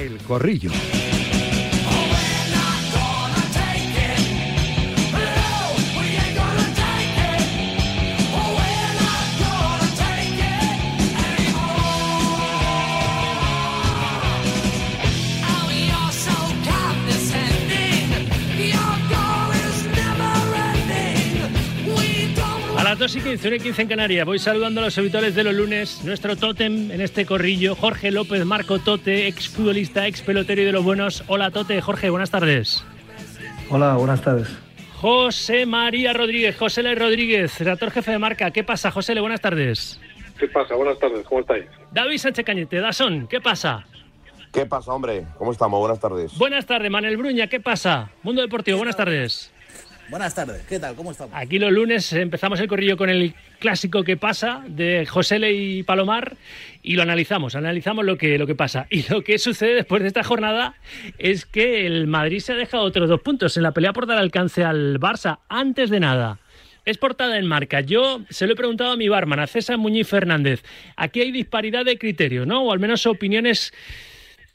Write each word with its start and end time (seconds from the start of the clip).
El 0.00 0.16
Corrillo. 0.22 0.70
2 23.00 23.16
y 23.16 23.20
15, 23.22 23.48
1 23.48 23.56
y 23.56 23.60
15 23.60 23.82
en 23.82 23.88
Canarias. 23.88 24.26
Voy 24.26 24.38
saludando 24.38 24.82
a 24.82 24.84
los 24.84 24.98
habituales 24.98 25.34
de 25.34 25.42
los 25.42 25.54
lunes. 25.54 26.04
Nuestro 26.04 26.36
tótem 26.36 26.90
en 26.90 27.00
este 27.00 27.24
corrillo, 27.24 27.74
Jorge 27.74 28.10
López 28.10 28.44
Marco 28.44 28.78
Tote, 28.78 29.26
ex 29.26 29.48
futbolista, 29.48 30.06
ex 30.06 30.20
pelotero 30.20 30.60
y 30.60 30.66
de 30.66 30.72
los 30.72 30.84
buenos. 30.84 31.24
Hola 31.26 31.50
Tote, 31.50 31.80
Jorge, 31.80 32.10
buenas 32.10 32.30
tardes. 32.30 32.84
Hola, 33.70 33.94
buenas 33.94 34.20
tardes. 34.20 34.48
José 34.96 35.64
María 35.64 36.12
Rodríguez, 36.12 36.58
José 36.58 36.82
L. 36.82 36.94
Rodríguez, 36.94 37.58
redactor 37.58 37.90
jefe 37.90 38.10
de 38.10 38.18
marca. 38.18 38.50
¿Qué 38.50 38.64
pasa, 38.64 38.90
José 38.90 39.12
L? 39.12 39.22
Buenas 39.22 39.40
tardes. 39.40 39.98
¿Qué 40.38 40.46
pasa? 40.48 40.74
Buenas 40.74 40.98
tardes, 40.98 41.26
¿cómo 41.26 41.40
estáis? 41.40 41.64
David 41.92 42.18
Sánchez 42.18 42.44
Cañete, 42.44 42.80
Dasón, 42.80 43.26
¿qué 43.28 43.40
pasa? 43.40 43.86
¿Qué 44.52 44.66
pasa, 44.66 44.92
hombre? 44.92 45.24
¿Cómo 45.38 45.52
estamos? 45.52 45.80
Buenas 45.80 46.00
tardes. 46.00 46.36
Buenas 46.36 46.66
tardes, 46.66 46.90
Manel 46.90 47.16
Bruña, 47.16 47.46
¿qué 47.46 47.60
pasa? 47.60 48.10
Mundo 48.22 48.42
Deportivo, 48.42 48.76
buenas 48.76 48.96
tardes. 48.96 49.50
Buenas 50.10 50.34
tardes, 50.34 50.62
¿qué 50.68 50.80
tal? 50.80 50.96
¿Cómo 50.96 51.12
estamos? 51.12 51.32
Aquí 51.36 51.60
los 51.60 51.70
lunes 51.70 52.12
empezamos 52.12 52.58
el 52.58 52.66
corrillo 52.66 52.96
con 52.96 53.08
el 53.10 53.32
clásico 53.60 54.02
que 54.02 54.16
pasa 54.16 54.64
de 54.66 55.06
José 55.06 55.36
L. 55.36 55.52
y 55.52 55.84
Palomar 55.84 56.36
y 56.82 56.96
lo 56.96 57.02
analizamos, 57.02 57.54
analizamos 57.54 58.04
lo 58.04 58.18
que, 58.18 58.36
lo 58.36 58.44
que 58.44 58.56
pasa. 58.56 58.88
Y 58.90 59.08
lo 59.08 59.22
que 59.22 59.38
sucede 59.38 59.74
después 59.74 60.02
de 60.02 60.08
esta 60.08 60.24
jornada 60.24 60.74
es 61.18 61.46
que 61.46 61.86
el 61.86 62.08
Madrid 62.08 62.40
se 62.40 62.54
ha 62.54 62.56
dejado 62.56 62.82
otros 62.82 63.08
dos 63.08 63.20
puntos 63.20 63.56
en 63.56 63.62
la 63.62 63.70
pelea 63.70 63.92
por 63.92 64.08
dar 64.08 64.18
alcance 64.18 64.64
al 64.64 64.98
Barça. 64.98 65.38
Antes 65.48 65.90
de 65.90 66.00
nada, 66.00 66.40
es 66.84 66.98
portada 66.98 67.38
en 67.38 67.46
marca. 67.46 67.80
Yo 67.80 68.22
se 68.30 68.48
lo 68.48 68.54
he 68.54 68.56
preguntado 68.56 68.90
a 68.90 68.96
mi 68.96 69.08
barman, 69.08 69.38
a 69.38 69.46
César 69.46 69.78
Muñiz 69.78 70.08
Fernández. 70.08 70.64
Aquí 70.96 71.20
hay 71.20 71.30
disparidad 71.30 71.84
de 71.84 71.98
criterios, 71.98 72.48
¿no? 72.48 72.62
O 72.64 72.72
al 72.72 72.80
menos 72.80 73.06
opiniones 73.06 73.72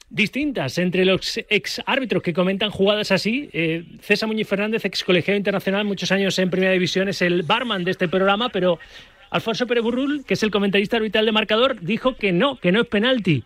distintas 0.10 0.78
entre 0.78 1.06
los 1.06 1.40
ex 1.50 1.82
árbitros 1.86 2.24
que 2.24 2.34
comentan 2.34 2.70
jugadas 2.70 3.12
así. 3.12 3.50
Eh, 3.54 3.84
César 4.02 4.28
Muñiz 4.28 4.48
Fernández, 4.48 4.86
ex 4.86 5.04
colegiado 5.04 5.38
internacional, 5.38 5.86
muchos 5.86 6.12
años 6.12 6.38
en 6.40 6.50
Primera 6.50 6.74
División, 6.74 7.08
es 7.10 7.22
el 7.22 7.44
barman 7.44 7.84
de 7.84 7.92
este 7.92 8.08
programa, 8.08 8.50
pero 8.50 8.80
Alfonso 9.36 9.68
Pérez 9.68 9.84
Burrul, 9.84 10.24
que 10.26 10.36
es 10.36 10.44
el 10.44 10.52
comentarista 10.52 10.96
arbitral 10.96 11.26
de 11.26 11.34
marcador, 11.34 11.82
dijo 11.82 12.16
que 12.16 12.32
no, 12.32 12.56
que 12.56 12.72
no 12.72 12.82
es 12.82 12.88
penalti. 12.88 13.44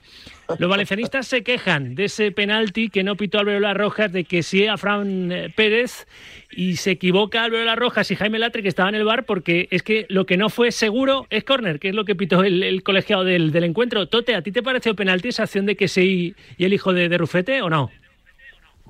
Los 0.60 0.70
valencianistas 0.70 1.26
se 1.28 1.42
quejan 1.42 1.96
de 1.96 2.06
ese 2.06 2.32
penalti 2.32 2.90
que 2.90 3.04
no 3.04 3.16
pitó 3.16 3.40
Álvaro 3.40 3.74
Rojas, 3.74 4.12
de 4.12 4.24
que 4.24 4.44
sí 4.44 4.68
a 4.68 4.78
Fran 4.78 5.32
eh, 5.32 5.54
Pérez 5.56 6.06
y 6.52 6.76
se 6.76 6.92
equivoca 6.92 7.44
Álvaro 7.44 7.76
Rojas 7.76 8.12
y 8.12 8.16
Jaime 8.16 8.38
Latre, 8.38 8.62
que 8.62 8.70
estaba 8.70 8.90
en 8.90 8.96
el 8.96 9.04
bar, 9.04 9.26
porque 9.26 9.68
es 9.72 9.82
que 9.82 10.06
lo 10.10 10.28
que 10.28 10.38
no 10.38 10.50
fue 10.50 10.72
seguro 10.72 11.26
es 11.32 11.44
córner, 11.44 11.80
que 11.80 11.90
es 11.90 11.96
lo 11.96 12.06
que 12.06 12.16
pitó 12.16 12.44
el, 12.44 12.84
colegiado 12.84 13.24
del, 13.24 13.52
del, 13.52 13.64
encuentro. 13.64 14.08
Tote, 14.08 14.36
¿a 14.36 14.44
ti 14.44 14.52
te 14.52 14.62
pareció 14.62 14.96
penalti 14.96 15.30
esa 15.30 15.44
acción 15.44 15.66
de 15.66 15.76
que 15.76 15.88
sí 15.88 16.36
y 16.58 16.66
el 16.66 16.74
hijo 16.74 16.94
de, 16.94 17.10
de 17.10 17.18
Rufete 17.18 17.64
o 17.64 17.70
no? 17.70 17.90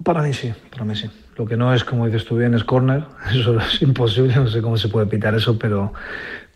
Para 0.04 0.22
mí 0.22 0.34
sí, 0.34 0.52
para 0.70 0.84
mí 0.84 0.96
sí. 0.96 1.10
Lo 1.40 1.46
que 1.46 1.56
no 1.56 1.74
es, 1.74 1.86
como 1.86 2.06
dices 2.06 2.26
tú 2.26 2.36
bien, 2.36 2.54
es 2.54 2.66
córner. 2.66 3.04
Eso 3.34 3.58
es 3.58 3.82
imposible, 3.82 4.36
no 4.36 4.48
sé 4.48 4.62
cómo 4.62 4.76
se 4.76 4.90
puede 4.90 5.08
pitar 5.08 5.34
eso, 5.34 5.58
pero, 5.58 5.94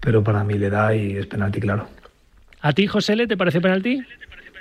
pero 0.01 0.21
para 0.21 0.43
mí 0.43 0.55
le 0.55 0.69
da 0.69 0.93
y 0.93 1.15
es 1.15 1.25
penalti, 1.25 1.61
claro. 1.61 1.87
¿A 2.61 2.73
ti, 2.73 2.85
José, 2.85 3.15
le 3.15 3.25
te 3.25 3.37
parece 3.37 3.61
penalti? 3.61 4.01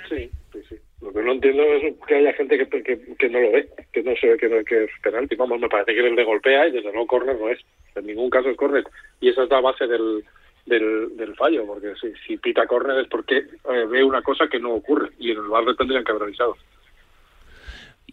Sí, 0.07 0.29
sí, 0.53 0.59
sí. 0.69 0.75
Lo 1.01 1.11
que 1.11 1.21
no 1.21 1.33
entiendo 1.33 1.63
es 1.63 1.93
que 2.07 2.15
haya 2.15 2.31
gente 2.33 2.57
que, 2.57 2.83
que, 2.83 3.15
que 3.19 3.29
no 3.29 3.41
lo 3.41 3.51
ve, 3.51 3.67
que 3.91 4.01
no 4.01 4.15
se 4.15 4.27
ve 4.29 4.37
que, 4.37 4.47
no, 4.47 4.63
que 4.63 4.85
es 4.85 4.91
penalti. 5.01 5.35
Vamos, 5.35 5.59
me 5.59 5.67
parece 5.67 5.93
que 5.93 6.07
el 6.07 6.15
de 6.15 6.23
golpea 6.23 6.69
y 6.69 6.71
desde 6.71 6.91
luego 6.93 7.07
córner 7.07 7.37
no 7.37 7.49
es. 7.49 7.59
En 7.95 8.05
ningún 8.05 8.29
caso 8.29 8.49
es 8.49 8.55
córner. 8.55 8.85
Y 9.19 9.27
esa 9.27 9.43
es 9.43 9.49
la 9.49 9.59
base 9.59 9.87
del, 9.87 10.23
del, 10.65 11.17
del 11.17 11.35
fallo, 11.35 11.65
porque 11.65 11.95
si, 11.99 12.13
si 12.25 12.37
pita 12.37 12.65
córner 12.65 12.99
es 12.99 13.07
porque 13.09 13.39
eh, 13.39 13.85
ve 13.89 14.05
una 14.05 14.21
cosa 14.21 14.47
que 14.47 14.59
no 14.59 14.71
ocurre 14.73 15.09
y 15.19 15.31
en 15.31 15.39
el 15.39 15.47
bar 15.49 15.65
tendrían 15.77 16.05
que 16.05 16.11
haber 16.11 16.23
avisado. 16.23 16.55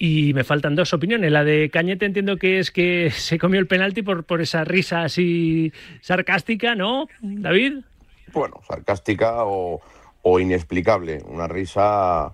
Y 0.02 0.32
me 0.32 0.44
faltan 0.44 0.74
dos 0.76 0.94
opiniones. 0.94 1.30
La 1.30 1.44
de 1.44 1.68
Cañete 1.68 2.06
entiendo 2.06 2.38
que 2.38 2.58
es 2.58 2.70
que 2.70 3.10
se 3.14 3.38
comió 3.38 3.60
el 3.60 3.66
penalti 3.66 4.00
por, 4.00 4.24
por 4.24 4.40
esa 4.40 4.64
risa 4.64 5.02
así 5.02 5.74
sarcástica, 6.00 6.74
¿no, 6.74 7.06
David? 7.20 7.84
Bueno, 8.32 8.62
sarcástica 8.66 9.44
o, 9.44 9.82
o 10.22 10.40
inexplicable. 10.40 11.22
Una 11.28 11.46
risa 11.46 12.32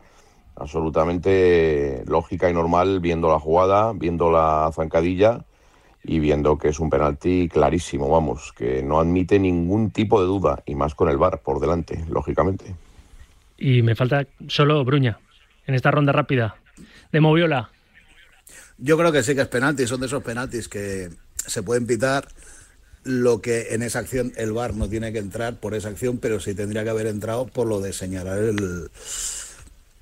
absolutamente 0.54 2.04
lógica 2.06 2.48
y 2.48 2.54
normal 2.54 3.00
viendo 3.00 3.28
la 3.28 3.40
jugada, 3.40 3.92
viendo 3.92 4.30
la 4.30 4.70
zancadilla 4.72 5.44
y 6.04 6.20
viendo 6.20 6.58
que 6.58 6.68
es 6.68 6.78
un 6.78 6.88
penalti 6.88 7.48
clarísimo, 7.48 8.08
vamos, 8.08 8.52
que 8.52 8.80
no 8.84 9.00
admite 9.00 9.40
ningún 9.40 9.90
tipo 9.90 10.20
de 10.20 10.28
duda, 10.28 10.62
y 10.66 10.76
más 10.76 10.94
con 10.94 11.08
el 11.08 11.16
VAR 11.16 11.40
por 11.40 11.58
delante, 11.58 12.04
lógicamente. 12.08 12.76
Y 13.58 13.82
me 13.82 13.96
falta 13.96 14.24
solo 14.46 14.84
Bruña 14.84 15.18
en 15.66 15.74
esta 15.74 15.90
ronda 15.90 16.12
rápida 16.12 16.54
de 17.16 17.20
Moviola. 17.22 17.70
Yo 18.76 18.98
creo 18.98 19.10
que 19.10 19.22
sí 19.22 19.34
que 19.34 19.40
es 19.40 19.48
penalti, 19.48 19.86
son 19.86 20.00
de 20.00 20.06
esos 20.06 20.22
penaltis 20.22 20.68
que 20.68 21.08
se 21.46 21.62
pueden 21.62 21.86
pitar 21.86 22.28
lo 23.04 23.40
que 23.40 23.68
en 23.70 23.82
esa 23.82 24.00
acción 24.00 24.32
el 24.36 24.52
VAR 24.52 24.74
no 24.74 24.88
tiene 24.88 25.12
que 25.12 25.18
entrar 25.18 25.54
por 25.58 25.74
esa 25.74 25.88
acción, 25.88 26.18
pero 26.18 26.40
sí 26.40 26.54
tendría 26.54 26.84
que 26.84 26.90
haber 26.90 27.06
entrado 27.06 27.46
por 27.46 27.66
lo 27.66 27.80
de 27.80 27.94
señalar 27.94 28.38
el, 28.38 28.90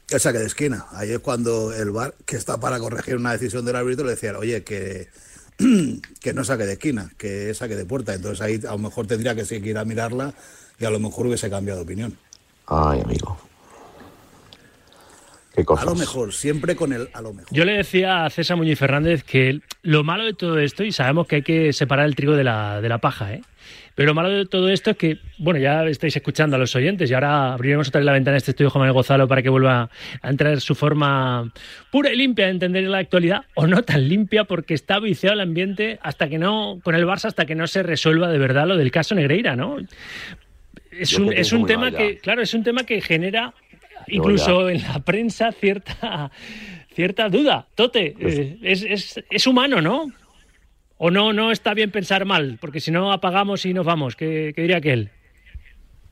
el 0.09 0.21
saque 0.21 0.39
de 0.39 0.47
esquina. 0.47 0.87
Ahí 0.91 1.13
es 1.13 1.21
cuando 1.21 1.73
el 1.73 1.93
VAR, 1.93 2.15
que 2.25 2.37
está 2.37 2.59
para 2.59 2.81
corregir 2.81 3.17
una 3.17 3.33
decisión 3.33 3.65
del 3.65 3.77
árbitro, 3.77 4.07
le 4.07 4.13
decía, 4.13 4.37
oye, 4.37 4.65
que, 4.65 5.09
que 6.21 6.33
no 6.33 6.43
saque 6.43 6.67
de 6.67 6.73
esquina, 6.73 7.13
que 7.17 7.55
saque 7.55 7.77
de 7.77 7.85
puerta. 7.85 8.13
Entonces 8.15 8.41
ahí 8.41 8.61
a 8.67 8.73
lo 8.73 8.79
mejor 8.79 9.07
tendría 9.07 9.37
que 9.37 9.45
seguir 9.45 9.79
a 9.79 9.85
mirarla 9.85 10.35
y 10.81 10.85
a 10.85 10.91
lo 10.91 10.99
mejor 10.99 11.27
hubiese 11.27 11.49
cambiado 11.49 11.79
de 11.79 11.85
opinión. 11.85 12.19
Ay, 12.67 13.03
amigo. 13.03 13.39
A 15.57 15.85
lo 15.85 15.95
mejor, 15.95 16.33
siempre 16.33 16.75
con 16.75 16.93
el 16.93 17.09
a 17.13 17.23
lo 17.23 17.33
mejor. 17.33 17.53
Yo 17.53 17.65
le 17.65 17.73
decía 17.75 18.25
a 18.25 18.31
César 18.31 18.57
Muñiz 18.57 18.79
Fernández 18.79 19.23
que 19.23 19.61
lo 19.83 20.03
malo 20.03 20.25
de 20.25 20.35
todo 20.35 20.59
esto, 20.59 20.83
y 20.83 20.91
sabemos 20.91 21.29
que 21.29 21.37
hay 21.37 21.43
que 21.43 21.73
separar 21.73 22.07
el 22.07 22.17
trigo 22.17 22.35
de 22.35 22.45
la, 22.45 22.81
de 22.81 22.89
la 22.89 22.99
paja, 22.99 23.35
¿eh? 23.35 23.43
Pero 23.95 24.09
lo 24.09 24.15
malo 24.15 24.29
de 24.29 24.47
todo 24.47 24.69
esto 24.71 24.91
es 24.91 24.97
que, 24.97 25.19
bueno, 25.39 25.61
ya 25.61 25.85
estáis 25.85 26.17
escuchando 26.17 26.57
a 26.57 26.59
los 26.59 26.75
oyentes 26.75 27.09
y 27.09 27.15
ahora 27.15 27.53
abriremos 27.53 27.87
otra 27.87 28.01
vez 28.01 28.07
la 28.07 28.13
ventana 28.13 28.33
de 28.33 28.39
este 28.39 28.51
estudio 28.51 28.71
Juan 28.71 28.81
Manuel 28.81 28.95
Gonzalo 28.95 29.29
para 29.29 29.41
que 29.41 29.49
vuelva 29.49 29.89
a 30.21 30.31
entrar 30.31 30.61
su 30.61 30.75
forma 30.75 31.53
pura 31.93 32.13
y 32.13 32.17
limpia 32.17 32.47
de 32.47 32.51
entender 32.51 32.83
la 32.85 32.99
actualidad, 32.99 33.43
o 33.55 33.69
no 33.69 33.83
tan 33.83 34.09
limpia 34.09 34.45
porque 34.45 34.75
está 34.75 34.99
viciado 34.99 35.35
el 35.35 35.41
ambiente 35.41 36.01
hasta 36.03 36.29
que 36.29 36.39
no, 36.39 36.81
con 36.83 36.97
el 36.97 37.07
Barça, 37.07 37.27
hasta 37.27 37.47
que 37.47 37.55
no 37.55 37.69
se 37.69 37.85
resuelva 37.85 38.29
de 38.29 38.39
verdad 38.39 38.67
lo 38.67 38.77
del 38.77 38.91
caso 38.91 39.15
Negreira, 39.15 39.55
¿no? 39.55 39.77
Es 40.91 41.17
un, 41.17 41.33
es 41.33 41.53
un 41.53 41.65
tema 41.67 41.93
que, 41.93 42.19
claro, 42.19 42.43
es 42.43 42.53
un 42.53 42.65
tema 42.65 42.85
que 42.85 43.01
genera 43.01 43.55
incluso 44.09 44.69
en 44.69 44.83
la 44.83 45.01
prensa 45.01 45.53
cierta 45.53 46.31
cierta 46.95 47.29
duda. 47.29 47.67
Tote, 47.75 48.15
eh, 48.19 48.59
es, 48.63 48.83
es, 48.83 49.25
es, 49.29 49.47
humano, 49.47 49.81
¿no? 49.81 50.11
O 50.97 51.11
no, 51.11 51.33
no 51.33 51.51
está 51.51 51.75
bien 51.75 51.91
pensar 51.91 52.25
mal, 52.25 52.59
porque 52.61 52.81
si 52.81 52.91
no 52.91 53.13
apagamos 53.13 53.67
y 53.67 53.75
nos 53.75 53.85
vamos. 53.85 54.17
¿Qué, 54.17 54.53
qué 54.55 54.63
diría 54.63 54.79
aquel? 54.79 55.11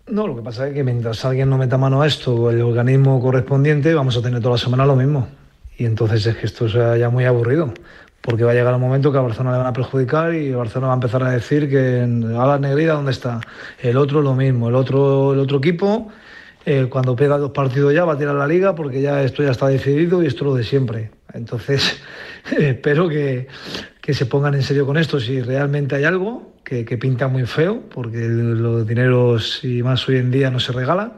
No, 0.09 0.26
lo 0.26 0.34
que 0.37 0.43
pasa 0.43 0.69
es 0.69 0.75
que 0.75 0.82
mientras 0.82 1.25
alguien 1.25 1.48
no 1.48 1.56
meta 1.56 1.78
mano 1.78 2.03
a 2.03 2.06
esto, 2.06 2.50
el 2.50 2.60
organismo 2.60 3.20
correspondiente, 3.20 3.94
vamos 3.94 4.16
a 4.16 4.22
tener 4.22 4.41
toda 4.41 4.56
la 4.56 4.59
semana 4.59 4.84
lo 4.84 4.97
mismo. 4.97 5.28
Y 5.78 5.84
entonces 5.84 6.26
es 6.26 6.37
que 6.37 6.47
esto 6.47 6.69
sea 6.69 6.97
ya 6.97 7.09
muy 7.09 7.25
aburrido, 7.25 7.72
porque 8.20 8.43
va 8.43 8.50
a 8.50 8.54
llegar 8.54 8.75
el 8.75 8.81
momento 8.81 9.12
que 9.12 9.19
a 9.19 9.22
Barcelona 9.22 9.53
le 9.53 9.59
van 9.59 9.69
a 9.69 9.72
perjudicar 9.72 10.34
y 10.34 10.50
Barcelona 10.50 10.88
va 10.88 10.93
a 10.94 10.97
empezar 10.97 11.22
a 11.22 11.31
decir 11.31 11.70
que 11.70 12.00
a 12.00 12.47
la 12.47 12.59
negrida, 12.59 12.94
¿dónde 12.94 13.12
está? 13.12 13.41
El 13.81 13.97
otro 13.97 14.20
lo 14.20 14.34
mismo, 14.34 14.69
el 14.69 14.75
otro, 14.75 15.32
el 15.32 15.38
otro 15.38 15.59
equipo 15.59 16.10
eh, 16.64 16.86
cuando 16.88 17.16
pega 17.16 17.38
dos 17.38 17.50
partidos 17.50 17.92
ya 17.92 18.04
va 18.04 18.12
a 18.12 18.18
tirar 18.18 18.34
la 18.34 18.46
liga 18.46 18.74
porque 18.74 19.00
ya 19.00 19.22
esto 19.22 19.42
ya 19.42 19.50
está 19.50 19.68
decidido 19.68 20.22
y 20.22 20.26
esto 20.26 20.44
es 20.44 20.46
lo 20.46 20.54
de 20.54 20.64
siempre. 20.64 21.10
Entonces, 21.34 22.00
espero 22.58 23.08
que, 23.08 23.48
que, 24.00 24.14
se 24.14 24.26
pongan 24.26 24.54
en 24.54 24.62
serio 24.62 24.87
con 24.87 24.96
esto. 24.96 25.19
Si 25.19 25.40
realmente 25.42 25.96
hay 25.96 26.04
algo 26.04 26.54
que, 26.64 26.84
que, 26.84 26.98
pinta 26.98 27.28
muy 27.28 27.46
feo, 27.46 27.82
porque 27.92 28.28
los 28.28 28.87
dineros 28.87 29.64
y 29.64 29.82
más 29.82 30.08
hoy 30.08 30.16
en 30.16 30.31
día 30.31 30.50
no 30.50 30.60
se 30.60 30.72
regalan, 30.72 31.14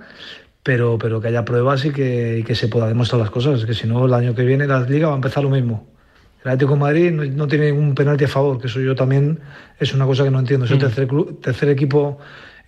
pero, 0.63 0.97
pero 0.99 1.21
que 1.21 1.29
haya 1.29 1.45
pruebas 1.45 1.85
y 1.85 1.91
que, 1.91 2.39
y 2.39 2.43
que 2.43 2.55
se 2.55 2.69
pueda 2.69 2.89
demostrar 2.89 3.21
las 3.21 3.31
cosas. 3.31 3.65
Que 3.67 3.75
si 3.75 3.87
no, 3.87 4.07
el 4.07 4.15
año 4.15 4.35
que 4.35 4.45
viene 4.45 4.67
la 4.67 4.81
liga 4.81 5.09
va 5.09 5.13
a 5.13 5.17
empezar 5.17 5.43
lo 5.43 5.51
mismo. 5.51 5.87
El 6.43 6.53
Atlético 6.53 6.75
de 6.75 6.81
Madrid 6.81 7.11
no, 7.11 7.25
no, 7.25 7.47
tiene 7.49 7.71
ningún 7.71 7.95
penalti 7.95 8.25
a 8.25 8.29
favor, 8.29 8.61
que 8.61 8.67
eso 8.67 8.81
yo 8.81 8.95
también 8.95 9.41
es 9.79 9.95
una 9.95 10.07
cosa 10.07 10.25
que 10.25 10.31
no 10.31 10.39
entiendo. 10.39 10.67
Es 10.67 10.73
el 10.73 10.79
tercer, 10.79 11.07
club, 11.07 11.41
tercer 11.41 11.69
equipo 11.69 12.19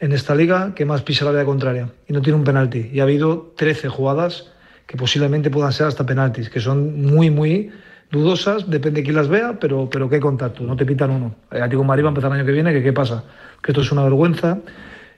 en 0.00 0.12
esta 0.12 0.34
liga 0.34 0.75
que 0.75 0.84
más 0.84 1.02
pisa 1.02 1.25
la 1.25 1.32
vía 1.32 1.44
contraria 1.44 1.90
y 2.08 2.12
no 2.12 2.22
tiene 2.22 2.38
un 2.38 2.44
penalti. 2.44 2.90
Y 2.93 3.00
ha 3.00 3.04
habido 3.04 3.52
13 3.56 3.88
jugadas 3.88 4.52
que 4.87 4.96
posiblemente 4.96 5.50
puedan 5.50 5.72
ser 5.72 5.87
hasta 5.87 6.06
penaltis, 6.06 6.48
que 6.48 6.60
son 6.60 7.02
muy, 7.02 7.31
muy 7.31 7.70
dudosas, 8.10 8.70
depende 8.70 9.00
de 9.00 9.04
quién 9.04 9.16
las 9.16 9.28
vea, 9.28 9.58
pero, 9.58 9.90
pero 9.90 10.08
hay 10.10 10.20
contacto, 10.20 10.62
no 10.62 10.76
te 10.76 10.87
pitan 10.87 11.10
uno. 11.10 11.34
El 11.50 11.58
Atlético 11.58 11.82
de 11.82 11.88
Madrid 11.88 12.04
va 12.04 12.08
a 12.08 12.10
empezar 12.10 12.31
el 12.31 12.38
año 12.38 12.46
que 12.46 12.52
viene, 12.52 12.72
que 12.72 12.82
qué 12.82 12.93
pasa, 12.93 13.25
que 13.62 13.72
esto 13.72 13.81
es 13.81 13.90
una 13.90 14.04
vergüenza 14.04 14.58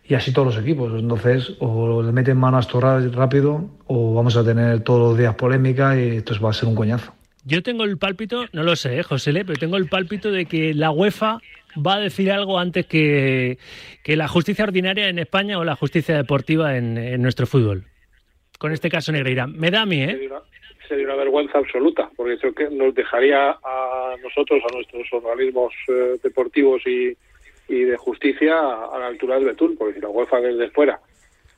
y 0.05 0.15
así 0.15 0.33
todos 0.33 0.55
los 0.55 0.63
equipos. 0.63 0.93
Entonces, 0.99 1.53
o 1.59 2.03
le 2.03 2.13
meten 2.13 2.39
mano 2.39 2.59
a 2.59 3.01
rápido 3.13 3.69
o 3.87 4.15
vamos 4.15 4.37
a 4.37 4.45
tener 4.45 4.81
todos 4.81 5.11
los 5.11 5.19
días 5.19 5.35
polémica 5.35 6.01
y 6.01 6.17
esto 6.17 6.35
va 6.41 6.51
a 6.51 6.55
ser 6.55 6.69
un 6.69 6.75
coñazo. 6.75 7.13
Yo 7.45 7.63
tengo 7.63 7.85
el 7.85 7.99
pálpito, 7.99 8.45
no 8.53 8.63
lo 8.63 8.77
sé, 8.77 8.99
¿eh, 8.99 9.03
José 9.03 9.33
Le, 9.33 9.45
pero 9.45 9.59
tengo 9.59 9.77
el 9.77 9.89
pálpito 9.89 10.31
de 10.31 10.47
que 10.47 10.75
la 10.75 10.91
UEFA 10.91 11.39
va 11.85 11.95
a 11.95 12.01
decir 12.01 12.31
algo 12.31 12.59
antes 12.59 12.87
que, 12.87 13.59
que 14.03 14.17
la 14.17 14.29
justicia 14.29 14.65
ordinaria 14.65 15.09
en 15.09 15.19
España 15.19 15.59
o 15.59 15.65
la 15.65 15.77
justicia 15.77 16.17
deportiva 16.17 16.77
en, 16.77 17.23
nuestro 17.23 17.47
fútbol. 17.47 17.85
Con 18.59 18.73
este 18.73 18.91
caso 18.91 19.13
Negreira. 19.13 19.47
Me 19.47 19.71
da 19.71 19.83
a 19.83 19.87
mí, 19.87 20.03
¿eh? 20.03 20.29
Sería 20.89 21.07
una, 21.07 21.17
vergüenza 21.17 21.59
absoluta, 21.59 22.11
porque 22.17 22.35
eso 22.35 22.53
que 22.55 22.71
nos 22.71 22.95
dejaría 22.95 23.51
a 23.51 24.15
nosotros, 24.23 24.63
a 24.69 24.75
nuestros 24.75 25.07
organismos 25.13 25.73
eh, 25.89 26.19
deportivos 26.23 26.81
y, 26.87 27.15
y 27.69 27.83
de 27.83 27.97
justicia 27.97 28.59
a 28.59 28.99
la 28.99 29.07
altura 29.07 29.37
del 29.37 29.45
Betún, 29.45 29.77
porque 29.77 29.95
si 29.95 30.01
la 30.01 30.09
UEFA 30.09 30.41
desde 30.41 30.71
fuera 30.71 30.99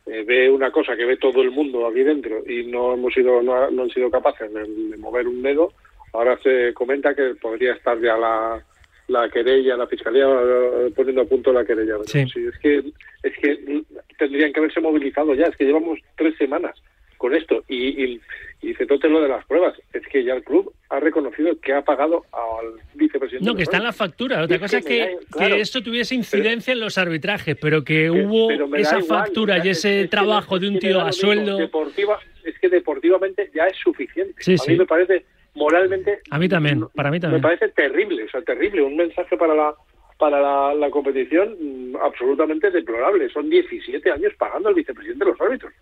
eh, 0.06 0.24
ve 0.26 0.50
una 0.50 0.72
cosa 0.72 0.96
que 0.96 1.04
ve 1.04 1.16
todo 1.16 1.42
el 1.42 1.50
mundo 1.50 1.86
aquí 1.86 2.02
dentro 2.02 2.42
y 2.46 2.64
no 2.64 2.94
hemos 2.94 3.14
sido 3.14 3.42
no, 3.42 3.54
han 3.64 3.90
sido 3.90 4.10
capaces 4.10 4.52
de, 4.52 4.96
mover 4.96 5.28
un 5.28 5.42
dedo, 5.42 5.72
ahora 6.12 6.38
se 6.42 6.74
comenta 6.74 7.14
que 7.14 7.34
podría 7.40 7.74
estar 7.74 8.00
ya 8.00 8.16
la, 8.16 8.64
la 9.10 9.28
querella, 9.28 9.76
la 9.76 9.86
fiscalía 9.86 10.24
eh, 10.24 10.92
poniendo 10.94 11.22
a 11.22 11.24
punto 11.24 11.52
la 11.52 11.64
querella. 11.64 11.96
Sí. 12.06 12.20
es 12.20 12.58
que 12.58 12.78
es 13.22 13.38
que 13.38 13.82
tendrían 14.18 14.52
que 14.52 14.60
haberse 14.60 14.80
movilizado 14.80 15.34
ya, 15.34 15.46
es 15.46 15.56
que 15.56 15.64
llevamos 15.64 15.98
tres 16.16 16.36
semanas 16.36 16.74
con 17.18 17.34
esto. 17.34 17.62
Y, 17.68 18.04
y, 18.04 18.20
y 18.62 18.74
lo 19.08 19.20
de 19.20 19.28
las 19.28 19.44
pruebas. 19.46 19.74
Es 19.92 20.06
que 20.06 20.24
ya 20.24 20.34
el 20.34 20.42
club 20.42 20.72
ha 20.88 21.00
reconocido 21.00 21.58
que 21.60 21.72
ha 21.72 21.82
pagado 21.82 22.24
al 22.32 22.80
vicepresidente. 22.94 23.44
No, 23.46 23.54
que 23.54 23.64
está 23.64 23.78
en 23.78 23.84
la 23.84 23.92
factura. 23.92 24.42
Otra 24.42 24.58
cosa 24.58 24.78
es 24.78 24.84
que, 24.84 25.18
que, 25.36 25.60
esto 25.60 25.82
tuviese 25.82 26.14
incidencia 26.14 26.72
en 26.72 26.80
los 26.80 26.96
arbitrajes, 26.96 27.56
pero 27.60 27.84
que 27.84 28.10
hubo 28.10 28.50
esa 28.76 29.02
factura 29.02 29.64
y 29.64 29.70
ese 29.70 30.08
trabajo 30.08 30.58
de 30.58 30.68
un 30.68 30.78
tío 30.78 31.00
a 31.00 31.12
sueldo. 31.12 31.58
Deportiva, 31.58 32.18
es 32.44 32.58
que 32.58 32.68
deportivamente 32.68 33.50
ya 33.54 33.66
es 33.66 33.76
suficiente. 33.76 34.34
a 34.46 34.70
mí 34.70 34.76
me 34.76 34.86
parece 34.86 35.24
moralmente. 35.60 36.20
A 36.30 36.38
mí 36.38 36.48
también, 36.48 36.86
para 36.96 37.10
mí 37.10 37.20
también. 37.20 37.40
Me 37.40 37.48
parece 37.48 37.68
terrible, 37.68 38.24
o 38.24 38.28
sea, 38.30 38.42
terrible. 38.42 38.82
Un 38.82 38.96
mensaje 38.96 39.36
para 39.36 39.54
la 39.54 39.74
para 40.18 40.40
la, 40.40 40.74
la 40.74 40.90
competición 40.90 41.56
mm, 41.58 41.96
absolutamente 41.96 42.70
deplorable. 42.70 43.30
Son 43.30 43.48
17 43.48 44.10
años 44.10 44.32
pagando 44.36 44.68
al 44.68 44.74
vicepresidente 44.74 45.24
de 45.24 45.30
los 45.30 45.40
árbitros 45.40 45.72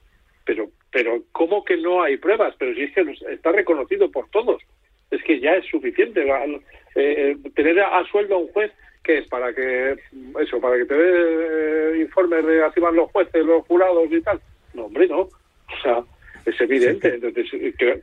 pero, 0.48 0.70
pero 0.90 1.22
¿cómo 1.32 1.62
que 1.62 1.76
no 1.76 2.02
hay 2.02 2.16
pruebas? 2.16 2.54
Pero 2.58 2.75
si 2.75 2.84
es 2.84 2.94
que 2.94 3.04
está 3.30 3.52
reconocido 3.52 4.10
por 4.10 4.30
todos, 4.30 4.62
es 5.10 5.22
que 5.22 5.40
ya 5.40 5.52
es 5.52 5.66
suficiente. 5.66 6.26
Eh, 6.26 6.62
eh, 6.94 7.36
tener 7.54 7.78
a, 7.81 8.02
sueldo 8.10 8.36
a 8.36 8.38
un 8.38 8.48
juez 8.48 8.72
que 9.04 9.19
es 9.19 9.28
para 9.28 9.52
que 9.52 9.94
eso 10.40 10.58
para 10.58 10.78
que 10.78 10.86
te 10.86 10.94
dé 10.94 11.92
eh, 11.92 12.00
informes 12.00 12.46
de 12.46 12.64
activar 12.64 12.94
los 12.94 13.10
jueces 13.10 13.44
los 13.44 13.64
jurados 13.66 14.10
y 14.10 14.20
tal 14.20 14.40
no 14.74 14.86
hombre 14.86 15.06
no 15.06 15.20
o 15.20 15.82
sea 15.82 16.02
es 16.44 16.60
evidente 16.60 17.14
entonces 17.14 17.46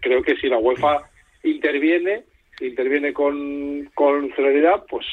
creo, 0.01 0.23
que 0.23 0.35
si 0.37 0.47
la 0.47 0.57
UEFA 0.57 1.03
interviene 1.45 2.23
interviene 2.61 3.11
con, 3.11 3.89
con 3.93 4.31
celeridad 4.33 4.85
pues 4.89 5.05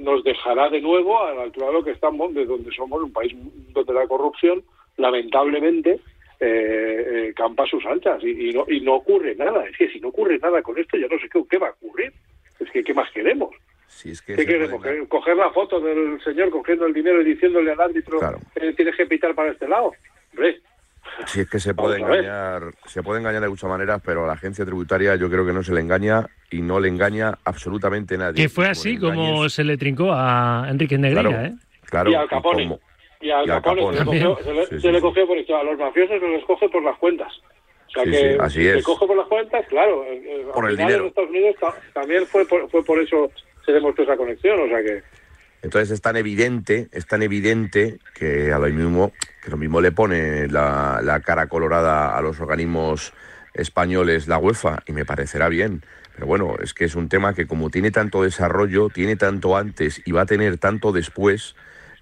nos 0.00 0.24
dejará 0.24 0.70
de 0.70 0.80
nuevo 0.80 1.22
a 1.22 1.34
la 1.34 1.42
altura 1.42 1.66
de 1.66 1.72
lo 1.74 1.84
que 1.84 1.90
estamos 1.90 2.32
de 2.32 2.46
donde 2.46 2.70
somos 2.72 3.02
un 3.02 3.12
país 3.12 3.34
donde 3.72 3.92
la 3.92 4.06
corrupción 4.06 4.64
lamentablemente 4.96 6.00
eh, 6.40 7.06
eh, 7.10 7.32
campa 7.34 7.66
sus 7.66 7.84
anchas 7.84 8.22
y, 8.22 8.52
no, 8.52 8.64
y 8.68 8.80
no 8.80 8.94
ocurre 8.94 9.34
nada. 9.34 9.64
Es 9.66 9.76
que 9.76 9.88
si 9.90 9.98
no 9.98 10.08
ocurre 10.08 10.38
nada 10.38 10.62
con 10.62 10.78
esto, 10.78 10.96
ya 10.96 11.08
no 11.08 11.18
sé 11.18 11.28
qué, 11.28 11.58
va 11.58 11.68
a 11.68 11.70
ocurrir. 11.70 12.12
Es 12.60 12.70
que, 12.70 12.84
¿qué 12.84 12.94
más 12.94 13.10
queremos? 13.10 13.52
Si 13.88 14.10
es 14.10 14.22
que 14.22 14.36
¿Qué 14.36 14.46
queremos? 14.46 14.80
¿Coger 15.08 15.36
la 15.36 15.50
foto 15.50 15.80
del 15.80 16.22
señor 16.22 16.50
cogiendo 16.50 16.86
el 16.86 16.94
dinero 16.94 17.20
y 17.22 17.24
diciéndole 17.24 17.72
al 17.72 17.80
árbitro 17.80 18.20
que 18.54 18.72
tienes 18.74 18.94
que 18.94 19.06
pitar 19.06 19.34
para 19.34 19.50
este 19.50 19.66
lado? 19.66 19.92
Si 21.26 21.40
es 21.40 21.50
que 21.50 21.58
se 21.58 21.74
puede 21.74 21.98
engañar, 21.98 22.62
se 22.86 23.02
puede 23.02 23.20
engañar 23.20 23.42
de 23.42 23.48
muchas 23.48 23.68
maneras, 23.68 24.00
pero 24.04 24.24
a 24.24 24.26
la 24.26 24.34
agencia 24.34 24.64
tributaria 24.64 25.16
yo 25.16 25.28
creo 25.28 25.44
que 25.44 25.52
no 25.52 25.62
se 25.62 25.74
le 25.74 25.80
engaña 25.80 26.26
y 26.50 26.62
no 26.62 26.80
le 26.80 26.88
engaña 26.88 27.38
absolutamente 27.44 28.16
nadie. 28.16 28.42
Que 28.42 28.48
fue 28.48 28.66
así 28.66 28.98
como 28.98 29.48
se 29.48 29.64
le 29.64 29.76
trincó 29.76 30.12
a 30.12 30.66
Enrique 30.68 30.96
Negreira, 30.96 31.46
¿eh? 31.46 31.52
Claro, 31.84 32.10
y 32.10 32.14
al 32.14 32.28
Capone. 32.28 32.78
Y 33.20 33.30
al, 33.30 33.46
Capone, 33.46 33.96
Se, 34.80 34.92
le 34.92 35.00
cogió, 35.00 35.26
por 35.26 35.36
esto. 35.38 35.56
A 35.56 35.64
los 35.64 35.78
mafiosos 35.78 36.20
se 36.20 36.28
les 36.28 36.44
coge 36.44 36.68
por 36.68 36.82
las 36.82 36.96
cuentas. 36.98 37.32
O 37.88 37.90
sea 37.90 38.04
que 38.04 38.36
así 38.40 38.62
se 38.62 38.82
coge 38.82 39.06
por 39.06 39.16
las 39.16 39.26
cuentas, 39.26 39.66
claro. 39.68 40.04
Por 40.54 40.70
el 40.70 40.76
dinero. 40.76 41.02
En 41.02 41.08
Estados 41.08 41.30
Unidos 41.30 41.56
también 41.94 42.26
fue 42.26 42.46
por, 42.46 42.70
fue 42.70 42.84
por 42.84 43.00
eso 43.00 43.30
se 43.64 43.72
demostró 43.72 44.04
esa 44.04 44.16
conexión, 44.16 44.60
o 44.60 44.68
sea 44.68 44.82
que... 44.82 45.02
Entonces 45.62 45.90
es 45.90 46.00
tan 46.00 46.16
evidente, 46.16 46.88
es 46.92 47.06
tan 47.06 47.22
evidente 47.22 47.98
que 48.14 48.52
a 48.52 48.58
lo 48.58 48.68
mismo, 48.68 49.12
que 49.42 49.50
lo 49.50 49.56
mismo 49.56 49.80
le 49.80 49.92
pone 49.92 50.46
la, 50.48 51.20
cara 51.24 51.48
colorada 51.48 52.16
a 52.16 52.20
los 52.22 52.40
organismos 52.40 53.12
españoles 53.54 54.28
la 54.28 54.38
UEFA 54.38 54.82
y 54.86 54.92
me 54.92 55.04
parecerá 55.04 55.48
bien. 55.48 55.82
Pero 56.14 56.26
bueno, 56.26 56.56
es 56.62 56.74
que 56.74 56.84
es 56.84 56.94
un 56.94 57.08
tema 57.08 57.34
que 57.34 57.46
como 57.46 57.70
tiene 57.70 57.90
tanto 57.90 58.22
desarrollo, 58.22 58.88
tiene 58.88 59.16
tanto 59.16 59.56
antes 59.56 60.00
y 60.04 60.12
va 60.12 60.22
a 60.22 60.26
tener 60.26 60.58
tanto 60.58 60.92
después, 60.92 61.56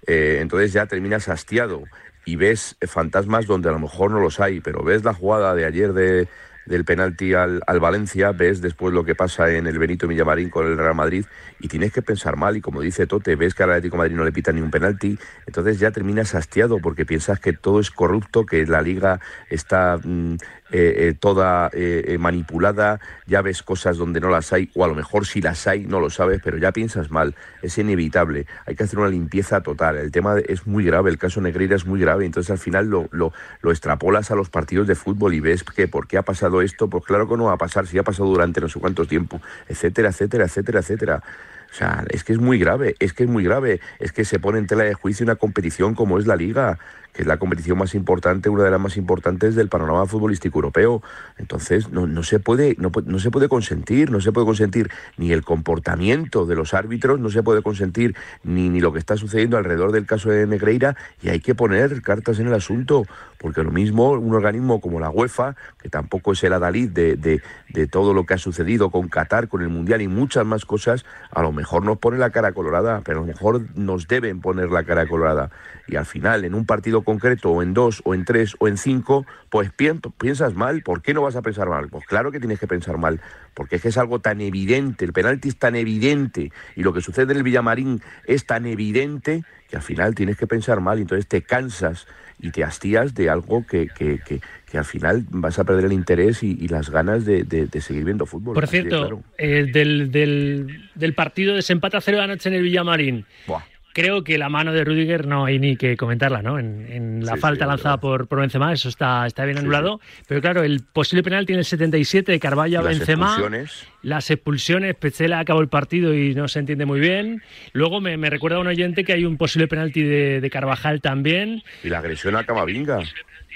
eh, 0.05 0.37
entonces 0.41 0.73
ya 0.73 0.85
terminas 0.85 1.27
hastiado 1.27 1.83
y 2.25 2.35
ves 2.35 2.75
fantasmas 2.87 3.47
donde 3.47 3.69
a 3.69 3.71
lo 3.71 3.79
mejor 3.79 4.11
no 4.11 4.19
los 4.19 4.39
hay, 4.39 4.59
pero 4.59 4.83
ves 4.83 5.03
la 5.03 5.13
jugada 5.13 5.55
de 5.55 5.65
ayer 5.65 5.93
de, 5.93 6.27
del 6.67 6.85
penalti 6.85 7.33
al, 7.33 7.61
al, 7.65 7.79
Valencia, 7.79 8.31
ves 8.31 8.61
después 8.61 8.93
lo 8.93 9.03
que 9.03 9.15
pasa 9.15 9.51
en 9.51 9.67
el 9.67 9.79
Benito 9.79 10.07
Villamarín 10.07 10.49
con 10.49 10.65
el 10.67 10.77
Real 10.77 10.95
Madrid 10.95 11.25
y 11.59 11.67
tienes 11.67 11.91
que 11.91 12.01
pensar 12.01 12.35
mal. 12.35 12.57
Y 12.57 12.61
como 12.61 12.81
dice 12.81 13.07
Tote, 13.07 13.35
ves 13.35 13.55
que 13.55 13.63
al 13.63 13.71
Atlético 13.71 13.97
Madrid 13.97 14.15
no 14.15 14.23
le 14.23 14.31
pita 14.31 14.51
ni 14.51 14.61
un 14.61 14.71
penalti, 14.71 15.17
entonces 15.45 15.79
ya 15.79 15.91
terminas 15.91 16.35
hastiado 16.35 16.79
porque 16.79 17.05
piensas 17.05 17.39
que 17.39 17.53
todo 17.53 17.79
es 17.79 17.89
corrupto, 17.89 18.45
que 18.45 18.65
la 18.65 18.81
liga 18.81 19.19
está 19.49 19.97
mm, 20.03 20.35
eh, 20.71 21.07
eh, 21.09 21.13
toda 21.17 21.69
eh, 21.73 22.17
manipulada, 22.19 22.99
ya 23.25 23.41
ves 23.41 23.63
cosas 23.63 23.97
donde 23.97 24.19
no 24.19 24.29
las 24.29 24.51
hay, 24.51 24.69
o 24.75 24.83
a 24.83 24.87
lo 24.87 24.95
mejor 24.95 25.25
si 25.25 25.41
las 25.41 25.65
hay 25.67 25.85
no 25.85 25.99
lo 25.99 26.09
sabes, 26.09 26.41
pero 26.43 26.57
ya 26.57 26.71
piensas 26.71 27.09
mal, 27.09 27.35
es 27.61 27.77
inevitable, 27.77 28.45
hay 28.65 28.75
que 28.75 28.83
hacer 28.83 28.99
una 28.99 29.09
limpieza 29.09 29.61
total, 29.61 29.97
el 29.97 30.11
tema 30.11 30.37
es 30.39 30.67
muy 30.67 30.83
grave, 30.83 31.09
el 31.09 31.17
caso 31.17 31.39
Negreira 31.39 31.75
es 31.75 31.85
muy 31.85 32.01
grave, 32.01 32.25
entonces 32.25 32.51
al 32.51 32.57
final 32.57 32.87
lo, 32.87 33.07
lo, 33.11 33.31
lo 33.61 33.71
extrapolas 33.71 34.29
a 34.31 34.35
los 34.35 34.49
partidos 34.49 34.87
de 34.87 34.95
fútbol 34.95 35.33
y 35.33 35.39
ves 35.39 35.63
que 35.63 35.87
por 35.87 36.07
qué 36.07 36.17
ha 36.17 36.23
pasado 36.23 36.61
esto, 36.61 36.89
pues 36.89 37.03
claro 37.05 37.29
que 37.29 37.37
no 37.37 37.45
va 37.45 37.53
a 37.53 37.57
pasar, 37.57 37.87
si 37.87 37.97
ha 37.97 38.03
pasado 38.03 38.29
durante 38.29 38.59
no 38.59 38.67
sé 38.67 38.79
cuánto 38.79 39.05
tiempo, 39.05 39.41
etcétera, 39.67 40.09
etcétera, 40.09 40.45
etcétera, 40.45 40.79
etcétera. 40.79 41.23
O 41.69 41.73
sea, 41.73 42.05
es 42.09 42.23
que 42.23 42.33
es 42.33 42.39
muy 42.39 42.57
grave, 42.57 42.95
es 42.99 43.13
que 43.13 43.23
es 43.23 43.29
muy 43.29 43.43
grave, 43.43 43.81
es 43.99 44.11
que 44.11 44.25
se 44.25 44.39
pone 44.39 44.57
en 44.57 44.67
tela 44.67 44.83
de 44.83 44.93
juicio 44.93 45.25
una 45.25 45.35
competición 45.35 45.95
como 45.95 46.17
es 46.17 46.25
la 46.25 46.35
liga 46.35 46.79
que 47.17 47.23
es 47.23 47.27
la 47.27 47.37
competición 47.37 47.79
más 47.79 47.95
importante, 47.95 48.47
una 48.47 48.61
de 48.61 48.69
las 48.69 48.79
más 48.79 48.95
importantes 48.95 49.55
del 49.55 49.69
panorama 49.69 50.05
futbolístico 50.05 50.59
europeo. 50.59 51.01
Entonces, 51.39 51.89
no, 51.89 52.05
no, 52.05 52.21
se 52.21 52.37
puede, 52.37 52.75
no, 52.77 52.91
no, 53.07 53.17
se 53.17 53.31
puede 53.31 53.49
consentir, 53.49 54.11
no 54.11 54.21
se 54.21 54.31
puede 54.31 54.45
consentir 54.45 54.91
ni 55.17 55.31
el 55.31 55.43
comportamiento 55.43 56.45
de 56.45 56.53
los 56.53 56.75
árbitros, 56.75 57.19
no 57.19 57.31
se 57.31 57.41
puede 57.41 57.63
consentir 57.63 58.15
ni, 58.43 58.69
ni 58.69 58.81
lo 58.81 58.93
que 58.93 58.99
está 58.99 59.17
sucediendo 59.17 59.57
alrededor 59.57 59.93
del 59.93 60.05
caso 60.05 60.29
de 60.29 60.45
Negreira, 60.45 60.95
y 61.19 61.29
hay 61.29 61.39
que 61.39 61.55
poner 61.55 62.03
cartas 62.03 62.37
en 62.37 62.49
el 62.49 62.53
asunto, 62.53 63.07
porque 63.39 63.63
lo 63.63 63.71
mismo 63.71 64.11
un 64.11 64.35
organismo 64.35 64.79
como 64.79 64.99
la 64.99 65.09
UEFA, 65.09 65.55
que 65.81 65.89
tampoco 65.89 66.33
es 66.33 66.43
el 66.43 66.53
adalid 66.53 66.91
de, 66.91 67.15
de, 67.15 67.41
de 67.69 67.87
todo 67.87 68.13
lo 68.13 68.27
que 68.27 68.35
ha 68.35 68.37
sucedido 68.37 68.91
con 68.91 69.07
Qatar, 69.07 69.47
con 69.47 69.63
el 69.63 69.69
Mundial 69.69 70.03
y 70.03 70.07
muchas 70.07 70.45
más 70.45 70.65
cosas, 70.65 71.03
a 71.31 71.41
lo 71.41 71.51
mejor 71.51 71.83
nos 71.83 71.97
pone 71.97 72.19
la 72.19 72.29
cara 72.29 72.51
colorada, 72.51 73.01
pero 73.03 73.17
a 73.17 73.21
lo 73.21 73.27
mejor 73.27 73.75
nos 73.75 74.07
deben 74.07 74.39
poner 74.39 74.69
la 74.69 74.83
cara 74.83 75.07
colorada. 75.07 75.49
Y 75.87 75.95
al 75.95 76.05
final, 76.05 76.43
en 76.43 76.53
un 76.53 76.65
partido 76.65 77.03
concreto, 77.07 77.51
o 77.51 77.63
en 77.63 77.73
dos, 77.73 78.01
o 78.03 78.13
en 78.13 78.25
tres, 78.25 78.57
o 78.59 78.67
en 78.67 78.75
cinco, 78.75 79.25
pues 79.49 79.71
piensas 79.71 80.55
mal. 80.55 80.81
¿Por 80.83 81.01
qué 81.01 81.13
no 81.13 81.21
vas 81.21 81.37
a 81.37 81.41
pensar 81.41 81.69
mal? 81.69 81.87
Pues 81.87 82.05
claro 82.05 82.33
que 82.33 82.39
tienes 82.41 82.59
que 82.59 82.67
pensar 82.67 82.97
mal, 82.97 83.21
porque 83.53 83.77
es 83.77 83.81
que 83.81 83.87
es 83.87 83.97
algo 83.97 84.19
tan 84.19 84.41
evidente, 84.41 85.05
el 85.05 85.13
penalti 85.13 85.47
es 85.47 85.57
tan 85.57 85.77
evidente, 85.77 86.51
y 86.75 86.83
lo 86.83 86.91
que 86.91 86.99
sucede 86.99 87.31
en 87.31 87.37
el 87.37 87.43
Villamarín 87.43 88.01
es 88.25 88.45
tan 88.45 88.65
evidente 88.65 89.45
que 89.69 89.77
al 89.77 89.83
final 89.83 90.15
tienes 90.15 90.35
que 90.35 90.47
pensar 90.47 90.81
mal, 90.81 90.97
y 90.99 91.03
entonces 91.03 91.27
te 91.27 91.43
cansas 91.43 92.07
y 92.39 92.51
te 92.51 92.65
hastías 92.65 93.15
de 93.15 93.29
algo 93.29 93.65
que, 93.65 93.87
que, 93.87 94.19
que, 94.19 94.77
al 94.77 94.85
final 94.85 95.25
vas 95.29 95.59
a 95.59 95.63
perder 95.63 95.85
el 95.85 95.93
interés 95.93 96.43
y, 96.43 96.67
las 96.67 96.89
ganas 96.89 97.23
de, 97.23 97.45
de, 97.45 97.81
seguir 97.81 98.03
viendo 98.03 98.25
fútbol. 98.25 98.53
Por 98.53 98.67
cierto, 98.67 99.23
eh, 99.37 99.65
del, 99.71 100.11
del, 100.11 100.89
del, 100.93 101.13
partido 101.13 101.53
de 101.53 101.57
desempate 101.57 101.95
a 101.95 102.01
cero 102.01 102.17
de 102.17 102.25
anoche 102.25 102.49
en 102.49 102.55
el 102.55 102.63
Villamarín, 102.63 103.25
Buah 103.47 103.63
creo 103.97 104.23
que 104.23 104.37
la 104.37 104.47
mano 104.47 104.73
de 104.73 104.83
Rudiger 104.83 105.25
no 105.25 105.45
hay 105.45 105.57
ni 105.57 105.75
que 105.75 105.97
comentarla, 105.97 106.43
¿no? 106.43 106.59
En, 106.59 107.25
la 107.25 107.35
falta 107.35 107.65
lanzada 107.65 107.97
por, 107.99 108.27
por 108.27 108.39
Benzema, 108.39 108.71
eso 108.71 108.89
está, 108.89 109.25
está 109.25 109.43
bien 109.43 109.57
anulado. 109.57 109.99
Pero 110.27 110.39
claro, 110.39 110.61
el 110.61 110.81
posible 110.83 111.23
penal 111.23 111.47
tiene 111.47 111.61
el 111.61 111.65
77 111.65 112.31
de 112.31 112.39
Carvalho 112.39 112.77
a 112.77 112.83
Benzema. 112.83 113.25
Expulsiones. 113.25 113.87
Las 114.03 114.29
expulsiones, 114.29 114.93
Petzela 114.93 115.39
acabó 115.39 115.61
el 115.61 115.67
partido 115.67 116.13
y 116.13 116.35
no 116.35 116.47
se 116.47 116.59
entiende 116.59 116.85
muy 116.85 116.99
bien. 116.99 117.41
Luego 117.73 117.99
me, 117.99 118.17
recuerda 118.29 118.57
a 118.57 118.59
un 118.59 118.67
oyente 118.67 119.03
que 119.03 119.13
hay 119.13 119.25
un 119.25 119.35
posible 119.35 119.67
penalti 119.67 120.03
de, 120.03 120.47
Carvajal 120.51 121.01
también. 121.01 121.63
Y 121.83 121.89
la 121.89 121.97
agresión 121.97 122.35
a 122.35 122.43
Camavinga. 122.43 122.99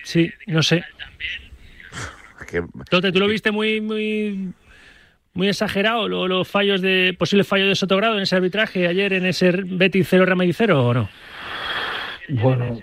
Sí, 0.03 0.33
no 0.47 0.63
sé. 0.63 0.83
Entonces, 2.51 3.13
tú 3.13 3.19
lo 3.19 3.27
viste 3.27 3.51
muy, 3.51 3.79
muy 3.79 4.53
muy 5.33 5.47
exagerado 5.47 6.07
los, 6.07 6.47
fallos 6.47 6.81
de 6.81 7.15
posibles 7.17 7.47
fallos 7.47 7.69
de 7.69 7.75
Sotogrado 7.75 8.15
en 8.15 8.23
ese 8.23 8.35
arbitraje 8.35 8.87
ayer 8.87 9.13
en 9.13 9.25
ese 9.25 9.51
Betis 9.51 10.07
0 10.09 10.25
Real 10.25 10.53
0 10.53 10.87
o 10.87 10.93
no? 10.93 11.09
Bueno, 12.29 12.79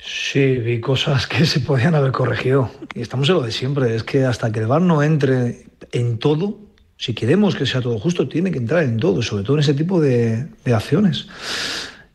Sí, 0.00 0.56
vi 0.56 0.80
cosas 0.80 1.26
que 1.26 1.44
se 1.44 1.60
podían 1.60 1.94
haber 1.94 2.12
corregido. 2.12 2.70
Y 2.94 3.02
estamos 3.02 3.28
en 3.28 3.34
lo 3.34 3.42
de 3.42 3.52
siempre. 3.52 3.94
Es 3.94 4.04
que 4.04 4.24
hasta 4.24 4.50
que 4.50 4.60
el 4.60 4.66
VAR 4.66 4.80
no 4.80 5.02
entre 5.02 5.66
en 5.92 6.18
todo, 6.18 6.58
si 6.96 7.12
queremos 7.12 7.54
que 7.54 7.66
sea 7.66 7.82
todo 7.82 7.98
justo, 7.98 8.26
tiene 8.26 8.50
que 8.50 8.58
entrar 8.58 8.84
en 8.84 8.96
todo, 8.96 9.20
sobre 9.20 9.44
todo 9.44 9.56
en 9.56 9.60
ese 9.60 9.74
tipo 9.74 10.00
de 10.00 10.48
acciones. 10.64 11.28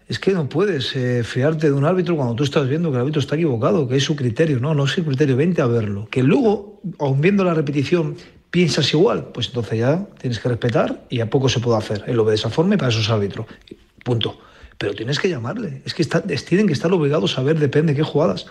Es 0.08 0.20
que 0.20 0.32
no 0.32 0.50
puedes 0.50 0.96
eh, 0.96 1.24
fiarte 1.24 1.68
de 1.68 1.74
un 1.74 1.86
árbitro 1.86 2.16
cuando 2.16 2.36
tú 2.36 2.44
estás 2.44 2.68
viendo 2.68 2.90
que 2.90 2.96
el 2.96 3.02
árbitro 3.02 3.22
está 3.22 3.36
equivocado, 3.36 3.88
que 3.88 3.96
es 3.96 4.04
su 4.04 4.16
criterio. 4.16 4.60
No, 4.60 4.74
no 4.74 4.86
es 4.86 4.98
el 4.98 5.06
criterio, 5.06 5.38
vente 5.38 5.62
a 5.62 5.68
verlo. 5.68 6.08
Que 6.12 6.24
luego, 6.24 6.82
aun 7.00 7.22
viendo 7.22 7.44
la 7.44 7.54
repetición, 7.54 8.16
piensas 8.52 8.94
igual, 8.94 9.30
pues 9.34 9.48
entonces 9.48 9.80
ya 9.80 10.06
tienes 10.20 10.40
que 10.40 10.50
respetar 10.50 11.06
y 11.10 11.22
a 11.22 11.30
poco 11.30 11.50
se 11.50 11.60
puede 11.60 11.78
hacer. 11.78 12.04
Él 12.08 12.18
lo 12.18 12.26
ve 12.26 12.32
de 12.32 12.36
esa 12.36 12.50
forma 12.50 12.76
y 12.76 12.78
para 12.78 12.90
eso 12.90 13.00
es 13.00 13.10
árbitro. 13.10 13.48
Punto. 14.04 14.40
Pero 14.78 14.94
tienes 14.94 15.20
que 15.20 15.30
llamarle. 15.30 15.82
Es 15.86 15.94
que 15.94 16.02
está, 16.02 16.24
es, 16.28 16.46
tienen 16.46 16.68
que 16.68 16.74
estar 16.74 16.92
obligados 16.92 17.38
a 17.38 17.44
ver, 17.44 17.58
depende 17.58 17.94
de 17.94 17.98
qué 17.98 18.04
jugadas. 18.04 18.46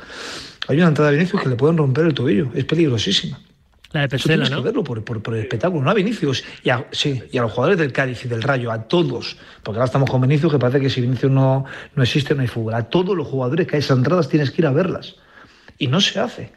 Hay 0.68 0.78
una 0.78 0.88
entrada 0.88 1.10
de 1.10 1.18
Vinicius 1.18 1.42
que 1.42 1.48
le 1.48 1.56
pueden 1.56 1.76
romper 1.76 2.06
el 2.06 2.14
tobillo. 2.14 2.50
Es 2.54 2.64
peligrosísima. 2.64 3.40
La 3.92 4.02
de 4.02 4.08
Pesela, 4.08 4.48
¿no? 4.48 4.56
Que 4.56 4.62
verlo 4.62 4.84
por, 4.84 5.04
por, 5.04 5.22
por, 5.22 5.34
el 5.34 5.40
espectáculo, 5.40 5.82
no 5.82 5.90
a 5.90 5.94
Vinicius, 5.94 6.44
y 6.62 6.70
a, 6.70 6.86
sí, 6.92 7.22
y 7.30 7.38
a 7.38 7.42
los 7.42 7.52
jugadores 7.52 7.78
del 7.78 7.92
Cádiz 7.92 8.24
y 8.24 8.28
del 8.28 8.42
Rayo, 8.42 8.70
a 8.72 8.82
todos, 8.84 9.36
porque 9.62 9.78
ahora 9.78 9.86
estamos 9.86 10.10
con 10.10 10.20
Vinicius, 10.20 10.52
que 10.52 10.58
parece 10.58 10.80
que 10.80 10.88
si 10.88 11.00
Vinicius 11.00 11.30
no, 11.30 11.64
no 11.94 12.02
existe, 12.02 12.34
no 12.34 12.42
hay 12.42 12.48
fútbol. 12.48 12.74
A 12.74 12.84
todos 12.84 13.16
los 13.16 13.26
jugadores 13.26 13.66
que 13.66 13.76
hay 13.76 13.80
esas 13.80 13.98
entradas 13.98 14.28
tienes 14.28 14.50
que 14.50 14.62
ir 14.62 14.66
a 14.66 14.72
verlas. 14.72 15.16
Y 15.78 15.88
no 15.88 16.00
se 16.00 16.20
hace. 16.20 16.52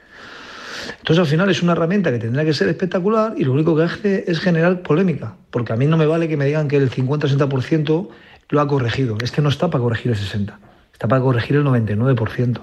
Entonces 0.99 1.19
al 1.19 1.27
final 1.27 1.49
es 1.49 1.63
una 1.63 1.73
herramienta 1.73 2.11
que 2.11 2.19
tendrá 2.19 2.45
que 2.45 2.53
ser 2.53 2.67
espectacular 2.69 3.33
y 3.37 3.43
lo 3.43 3.53
único 3.53 3.75
que 3.75 3.83
hace 3.83 4.23
es 4.27 4.39
generar 4.39 4.81
polémica, 4.81 5.35
porque 5.49 5.73
a 5.73 5.75
mí 5.75 5.87
no 5.87 5.97
me 5.97 6.05
vale 6.05 6.27
que 6.27 6.37
me 6.37 6.45
digan 6.45 6.67
que 6.67 6.77
el 6.77 6.89
50-60% 6.89 8.09
lo 8.49 8.61
ha 8.61 8.67
corregido. 8.67 9.17
Es 9.21 9.31
que 9.31 9.41
no 9.41 9.49
está 9.49 9.69
para 9.69 9.81
corregir 9.81 10.11
el 10.11 10.17
60, 10.17 10.59
está 10.93 11.07
para 11.07 11.21
corregir 11.21 11.57
el 11.57 11.65
99% 11.65 12.61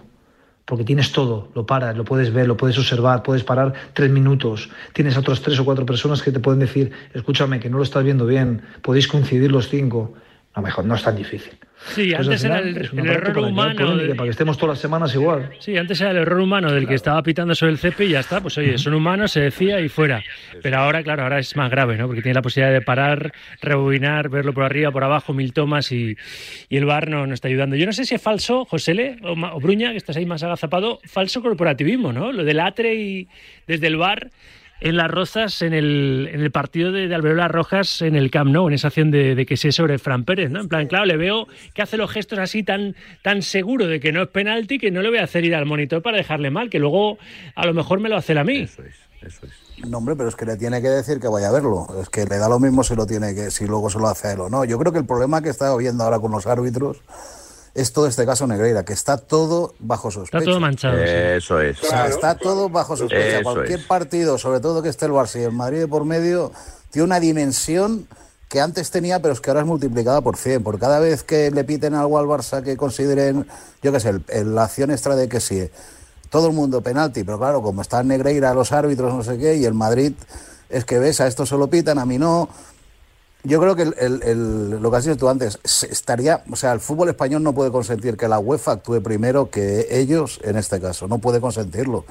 porque 0.65 0.85
tienes 0.85 1.13
todo, 1.13 1.49
lo 1.55 1.67
paras, 1.67 1.97
lo 1.97 2.05
puedes 2.05 2.33
ver, 2.33 2.47
lo 2.47 2.57
puedes 2.57 2.79
observar, 2.79 3.23
puedes 3.23 3.45
parar 3.45 3.73
tres 3.93 4.11
minutos, 4.11 4.71
tienes 4.93 5.17
otras 5.17 5.43
tres 5.43 5.59
o 5.59 5.65
cuatro 5.65 5.85
personas 5.85 6.23
que 6.23 6.31
te 6.31 6.41
pueden 6.41 6.61
decir, 6.61 6.93
escúchame, 7.15 7.61
que 7.61 7.69
no 7.69 7.79
lo 7.79 7.83
estás 7.83 8.05
viendo 8.05 8.27
bien, 8.27 8.63
podéis 8.83 9.09
coincidir 9.09 9.51
los 9.51 9.69
cinco. 9.69 10.15
A 10.55 10.61
lo 10.61 10.67
mejor 10.67 10.85
no 10.85 10.95
es 10.95 11.03
tan 11.03 11.17
difícil. 11.17 11.53
Sí, 11.95 12.13
Pues 12.15 12.29
antes 12.29 12.45
era 12.45 12.59
el, 12.59 12.77
error 12.77 13.39
humano. 13.39 13.97
de- 13.97 14.15
para 14.15 14.25
que 14.27 14.31
estemos 14.31 14.57
todas 14.59 14.75
las 14.77 14.81
semanas 14.81 15.15
igual. 15.15 15.51
Sí, 15.59 15.77
antes 15.79 16.01
era 16.01 16.11
el 16.11 16.19
error 16.19 16.39
humano 16.41 16.71
del 16.71 16.87
que 16.87 16.95
estaba 16.95 17.23
pitando 17.23 17.55
sobre 17.55 17.73
el 17.73 17.79
cepe 17.79 18.05
y 18.05 18.11
ya 18.11 18.21
está. 18.21 18.41
Pues 18.43 18.57
oye, 18.59 18.77
son 18.77 18.93
humanos, 18.95 19.33
se 19.33 19.41
decía 19.41 19.81
y 19.81 19.89
fuera. 19.89 20.23
Pero 20.63 20.77
ahora, 20.79 21.03
claro, 21.03 21.23
ahora 21.23 21.39
es 21.39 21.57
más 21.57 21.71
grave, 21.71 21.97
¿no? 21.97 22.07
Porque 22.07 22.21
tiene 22.23 22.35
la 22.35 22.43
posibilidad 22.43 22.73
de 22.73 22.83
parar, 22.83 23.33
rebobinar, 23.63 24.29
verlo 24.29 24.53
por 24.53 24.65
arriba, 24.65 24.91
por 24.93 25.03
abajo, 25.05 25.33
mil 25.33 25.53
tomas 25.55 25.91
y, 25.91 26.17
y 26.69 26.77
el 26.77 26.85
bar 26.85 27.09
no, 27.09 27.27
no 27.27 27.33
está 27.35 27.49
ayudando. 27.49 27.75
Yo 27.77 27.87
no 27.87 27.93
sé 27.95 28.05
si 28.05 28.15
es 28.15 28.23
falso, 28.23 28.65
Josele 28.67 29.17
o, 29.23 29.33
o 29.33 29.59
Bruña, 29.61 29.91
que 29.93 29.97
estás 29.97 30.17
ahí 30.17 30.27
más 30.27 30.43
agazapado, 30.43 31.01
falso 31.05 31.41
corporativismo, 31.43 32.13
¿no? 32.13 32.31
Lo 32.31 32.45
del 32.45 32.61
atre 32.61 32.95
y 32.95 33.27
desde 33.67 33.87
el 33.87 33.97
bar 33.97 34.31
en 34.83 34.97
las 34.97 35.09
Rozas, 35.09 35.63
en 35.63 35.75
el, 35.75 36.29
en 36.33 36.41
el 36.41 36.51
partido 36.51 36.91
de, 36.91 37.07
de 37.07 37.15
Alberola 37.15 37.47
Rojas, 37.47 38.03
en 38.03 38.17
el 38.17 38.33
Camp 38.33 38.51
Nou, 38.51 38.67
en 38.67 38.75
esa 38.75 38.89
acción 38.89 39.13
de, 39.13 39.37
de 39.37 39.47
que 39.47 39.57
sé 39.57 39.71
sobre 39.71 39.99
Fran 39.99 40.25
Pérez, 40.25 40.51
¿no? 40.51 40.61
En 40.61 40.69
plan, 40.69 40.89
claro, 40.89 41.07
le 41.07 41.17
veo 41.17 41.47
que 41.73 41.83
hace 41.83 41.97
los 41.97 42.11
gestos 42.11 42.41
así 42.41 42.65
tan, 42.65 42.97
tan 43.23 43.43
seguro 43.43 43.87
de 43.87 44.01
que 44.01 44.11
no 44.11 44.23
es 44.23 44.29
penalti 44.29 44.79
que 44.79 44.91
no 44.91 45.01
le 45.01 45.11
voy 45.11 45.19
a 45.19 45.25
hacer 45.25 45.45
ir 45.45 45.55
al 45.55 45.67
monitor 45.67 46.03
para 46.03 46.17
dejarle 46.17 46.51
mal, 46.51 46.69
que 46.69 46.81
luego 46.81 47.19
a 47.55 47.65
lo 47.65 47.75
mejor 47.75 48.01
me 48.01 48.09
lo 48.09 48.17
hace 48.17 48.33
él 48.33 48.39
a 48.39 48.45
mí. 48.45 48.63
Eso 48.63 48.83
es, 48.83 48.97
eso 49.23 49.47
es. 49.47 49.89
No, 49.89 49.99
hombre, 49.99 50.17
pero 50.17 50.29
es 50.29 50.35
que 50.35 50.47
le 50.47 50.57
tiene 50.57 50.83
que 50.83 50.89
decir 50.89 51.21
que 51.21 51.29
vaya 51.29 51.49
a 51.49 51.53
verlo. 51.53 51.87
Es 52.01 52.11
que 52.11 52.25
le 52.25 52.39
da 52.39 52.49
lo 52.49 52.59
mismo 52.59 52.83
si 52.83 52.97
lo 52.97 53.07
tiene 53.07 53.35
que, 53.37 53.53
si 53.53 53.67
luego 53.67 53.89
se 53.89 54.01
lo 54.01 54.09
hace 54.09 54.29
a 54.29 54.33
él 54.33 54.41
o 54.41 54.51
no. 54.51 54.65
Yo 54.65 54.79
creo 54.79 54.93
que 54.93 54.99
el 54.99 55.07
problema 55.07 55.43
que 55.43 55.49
está 55.49 55.77
viendo 55.77 56.03
ahora 56.03 56.19
con 56.19 56.33
los 56.33 56.47
árbitros 56.47 57.03
es 57.75 57.93
todo 57.93 58.07
este 58.07 58.27
caso 58.27 58.47
Negreira, 58.47 58.85
que 58.85 58.93
está 58.93 59.17
todo 59.17 59.75
bajo 59.79 60.11
sospecha. 60.11 60.39
Está 60.39 60.51
todo 60.51 60.61
manchado. 60.61 60.97
sí. 60.99 61.03
Eso 61.07 61.61
es. 61.61 61.83
O 61.83 61.87
sea, 61.87 62.07
está 62.09 62.37
todo 62.37 62.69
bajo 62.69 62.97
sospecha. 62.97 63.39
Eso 63.41 63.53
Cualquier 63.53 63.81
es. 63.81 63.87
partido, 63.87 64.39
sobre 64.39 64.61
todo 64.61 64.83
que 64.83 64.89
esté 64.91 65.07
el 65.07 65.13
Barça 65.13 65.41
y 65.41 65.45
el 65.45 65.53
Madrid 65.53 65.79
de 65.81 65.89
por 65.89 66.05
medio, 66.05 66.53
tiene 66.91 67.05
una 67.07 67.21
dimensión 67.21 68.07
que 68.49 68.61
antes 68.61 68.91
tenía, 68.91 69.21
pero 69.23 69.33
es 69.33 69.41
que 69.41 69.49
ahora 69.49 69.61
es 69.63 69.67
multiplicada 69.67 70.21
por 70.21 70.37
100. 70.37 70.63
Por 70.63 70.79
cada 70.79 70.99
vez 70.99 71.23
que 71.23 71.51
le 71.51 71.65
piten 71.65 71.95
algo 71.95 72.19
al 72.19 72.27
Barça 72.27 72.63
que 72.63 72.77
consideren, 72.77 73.47
yo 73.83 73.93
qué 73.93 74.01
sé, 74.01 74.11
el- 74.11 74.25
el- 74.29 74.55
la 74.55 74.65
acción 74.65 74.91
extra 74.91 75.17
de 75.17 75.27
que 75.29 75.41
sí, 75.41 75.71
todo 76.29 76.49
el 76.49 76.53
mundo 76.53 76.83
penalti, 76.83 77.25
pero 77.25 77.39
claro, 77.39 77.63
como 77.63 77.81
está 77.81 78.03
Negreira, 78.03 78.53
los 78.53 78.73
árbitros, 78.73 79.15
no 79.15 79.23
sé 79.25 79.39
qué, 79.39 79.57
y 79.57 79.65
el 79.65 79.73
Madrid 79.73 80.13
es 80.69 80.85
que 80.85 80.99
ves, 80.99 81.21
a 81.23 81.27
esto 81.27 81.47
se 81.47 81.57
lo 81.57 81.69
pitan, 81.69 81.99
a 81.99 82.05
mí 82.05 82.19
no. 82.19 82.49
Yo 83.45 83.61
creo 83.61 83.75
que 83.75 83.83
el- 83.83 83.95
el- 83.99 84.23
el- 84.23 84.71
lo 84.83 84.91
que 84.91 84.97
has 84.97 85.05
dicho 85.05 85.17
tú 85.17 85.29
antes, 85.29 85.59
estaría, 85.91 86.43
o 86.51 86.55
sea, 86.57 86.73
el 86.73 86.81
fútbol 86.81 87.09
español 87.09 87.43
no 87.43 87.53
puede 87.53 87.73
consentir 87.73 88.17
que 88.17 88.29
la 88.29 88.39
UEFA 88.39 88.73
actúe 88.73 89.03
primero 89.03 89.51
que 89.51 89.87
ellos 89.91 90.41
en 90.45 90.57
este 90.57 90.81
caso, 90.81 91.09
no 91.09 91.19
puede 91.19 91.41
consentirlo. 91.41 92.05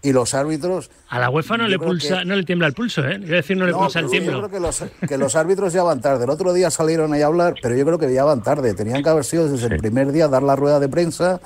Y 0.00 0.12
los 0.12 0.32
árbitros... 0.34 0.90
A 1.08 1.18
la 1.18 1.28
UEFA 1.30 1.56
no 1.56 1.66
le 1.66 1.76
pulsa, 1.76 2.20
que- 2.20 2.24
no 2.24 2.36
le 2.36 2.44
tiembla 2.44 2.68
el 2.68 2.74
pulso, 2.74 3.02
¿eh? 3.04 3.16
A 3.16 3.18
decir 3.18 3.56
no 3.56 3.66
le 3.66 3.72
no, 3.72 3.78
pulsa 3.80 3.98
el 3.98 4.04
pero 4.06 4.14
yo 4.16 4.22
tiemblo. 4.30 4.48
creo 4.48 4.50
que 4.52 4.60
los, 4.60 4.84
que 5.08 5.18
los 5.18 5.34
árbitros 5.34 5.72
ya 5.72 5.82
van 5.82 6.00
tarde. 6.00 6.22
El 6.22 6.30
otro 6.30 6.52
día 6.52 6.70
salieron 6.70 7.12
ahí 7.12 7.22
a 7.22 7.26
hablar, 7.26 7.54
pero 7.60 7.74
yo 7.74 7.84
creo 7.84 7.98
que 7.98 8.12
ya 8.14 8.22
van 8.22 8.44
tarde. 8.44 8.74
Tenían 8.74 9.02
que 9.02 9.08
haber 9.08 9.24
sido 9.24 9.48
desde 9.48 9.66
el 9.66 9.78
primer 9.80 10.12
día 10.12 10.28
dar 10.28 10.44
la 10.44 10.54
rueda 10.54 10.78
de 10.78 10.88
prensa 10.88 11.40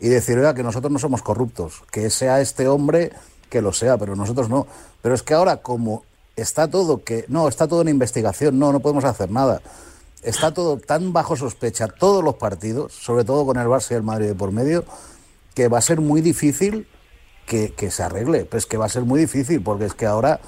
y 0.00 0.08
decir, 0.08 0.36
oiga, 0.36 0.52
que 0.54 0.64
nosotros 0.64 0.90
no 0.92 0.98
somos 0.98 1.22
corruptos, 1.22 1.84
que 1.92 2.10
sea 2.10 2.40
este 2.40 2.66
hombre 2.66 3.12
que 3.48 3.62
lo 3.62 3.72
sea, 3.72 3.96
pero 3.98 4.16
nosotros 4.16 4.48
no. 4.48 4.66
Pero 5.00 5.14
es 5.14 5.22
que 5.22 5.34
ahora, 5.34 5.58
como 5.58 6.02
está 6.36 6.68
todo 6.68 7.04
que, 7.04 7.24
no, 7.28 7.48
está 7.48 7.68
todo 7.68 7.82
en 7.82 7.88
investigación, 7.88 8.58
no, 8.58 8.72
no 8.72 8.80
podemos 8.80 9.04
hacer 9.04 9.30
nada. 9.30 9.60
Está 10.22 10.54
todo 10.54 10.76
tan 10.76 11.12
bajo 11.12 11.36
sospecha, 11.36 11.88
todos 11.88 12.22
los 12.22 12.36
partidos, 12.36 12.92
sobre 12.92 13.24
todo 13.24 13.44
con 13.44 13.56
el 13.58 13.66
Barça 13.66 13.92
y 13.92 13.94
el 13.94 14.02
Madrid 14.02 14.28
de 14.28 14.34
por 14.34 14.52
medio, 14.52 14.84
que 15.54 15.68
va 15.68 15.78
a 15.78 15.82
ser 15.82 16.00
muy 16.00 16.20
difícil 16.20 16.86
que, 17.46 17.72
que 17.74 17.90
se 17.90 18.02
arregle. 18.02 18.44
Pero 18.44 18.58
es 18.58 18.66
que 18.66 18.76
va 18.76 18.86
a 18.86 18.88
ser 18.88 19.02
muy 19.02 19.18
difícil, 19.18 19.62
porque 19.62 19.86
es 19.86 19.94
que 19.94 20.06
ahora 20.06 20.40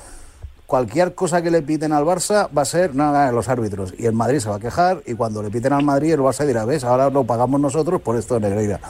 cualquier 0.66 1.14
cosa 1.14 1.42
que 1.42 1.50
le 1.50 1.62
piten 1.62 1.92
al 1.92 2.04
Barça 2.04 2.48
va 2.56 2.62
a 2.62 2.64
ser 2.64 2.94
nada 2.94 3.30
los 3.32 3.48
árbitros. 3.48 3.94
Y 3.98 4.06
el 4.06 4.12
Madrid 4.12 4.38
se 4.38 4.48
va 4.48 4.56
a 4.56 4.60
quejar 4.60 5.02
y 5.06 5.14
cuando 5.14 5.42
le 5.42 5.50
piten 5.50 5.72
al 5.72 5.84
Madrid 5.84 6.12
el 6.12 6.20
Barça 6.20 6.46
dirá, 6.46 6.64
ves, 6.64 6.84
ahora 6.84 7.10
lo 7.10 7.24
pagamos 7.24 7.60
nosotros 7.60 8.00
por 8.00 8.16
esto 8.16 8.34
de 8.34 8.48
Negreira. 8.48 8.80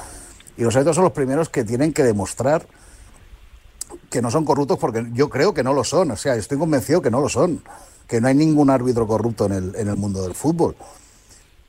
Y 0.57 0.63
los 0.63 0.75
árbitros 0.77 0.97
son 0.97 1.05
los 1.05 1.13
primeros 1.13 1.49
que 1.49 1.65
tienen 1.65 1.93
que 1.93 2.05
demostrar 2.05 2.67
que 4.11 4.23
no 4.23 4.31
son 4.31 4.45
corruptos 4.45 4.79
porque 4.79 5.07
yo 5.13 5.29
creo 5.29 5.55
que 5.55 5.63
no 5.63 5.73
lo 5.73 5.85
son. 5.85 6.11
O 6.11 6.17
sea, 6.17 6.35
estoy 6.37 6.59
convencido 6.59 7.03
que 7.03 7.11
no 7.11 7.21
lo 7.21 7.29
son. 7.29 7.63
Que 8.09 8.21
no 8.21 8.29
hay 8.29 8.35
ningún 8.35 8.71
árbitro 8.71 9.07
corrupto 9.07 9.47
en 9.47 9.53
el, 9.53 9.75
en 9.77 9.89
el 9.89 9.97
mundo 9.97 10.23
del 10.23 10.35
fútbol. 10.35 10.77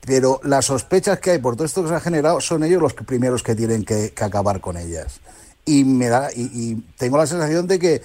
Pero 0.06 0.40
las 0.44 0.66
sospechas 0.66 1.18
que 1.18 1.32
hay 1.32 1.38
por 1.38 1.56
todo 1.56 1.64
esto 1.64 1.82
que 1.82 1.88
se 1.88 1.94
ha 1.94 2.00
generado 2.00 2.40
son 2.40 2.62
ellos 2.62 2.80
los 2.80 2.94
primeros 2.94 3.42
que 3.42 3.54
tienen 3.54 3.84
que, 3.84 4.12
que 4.14 4.24
acabar 4.24 4.60
con 4.60 4.76
ellas. 4.76 5.20
Y 5.64 5.84
me 5.84 6.08
da 6.08 6.30
y, 6.34 6.42
y 6.42 6.74
tengo 6.96 7.16
la 7.16 7.26
sensación 7.26 7.66
de 7.66 7.78
que 7.78 8.02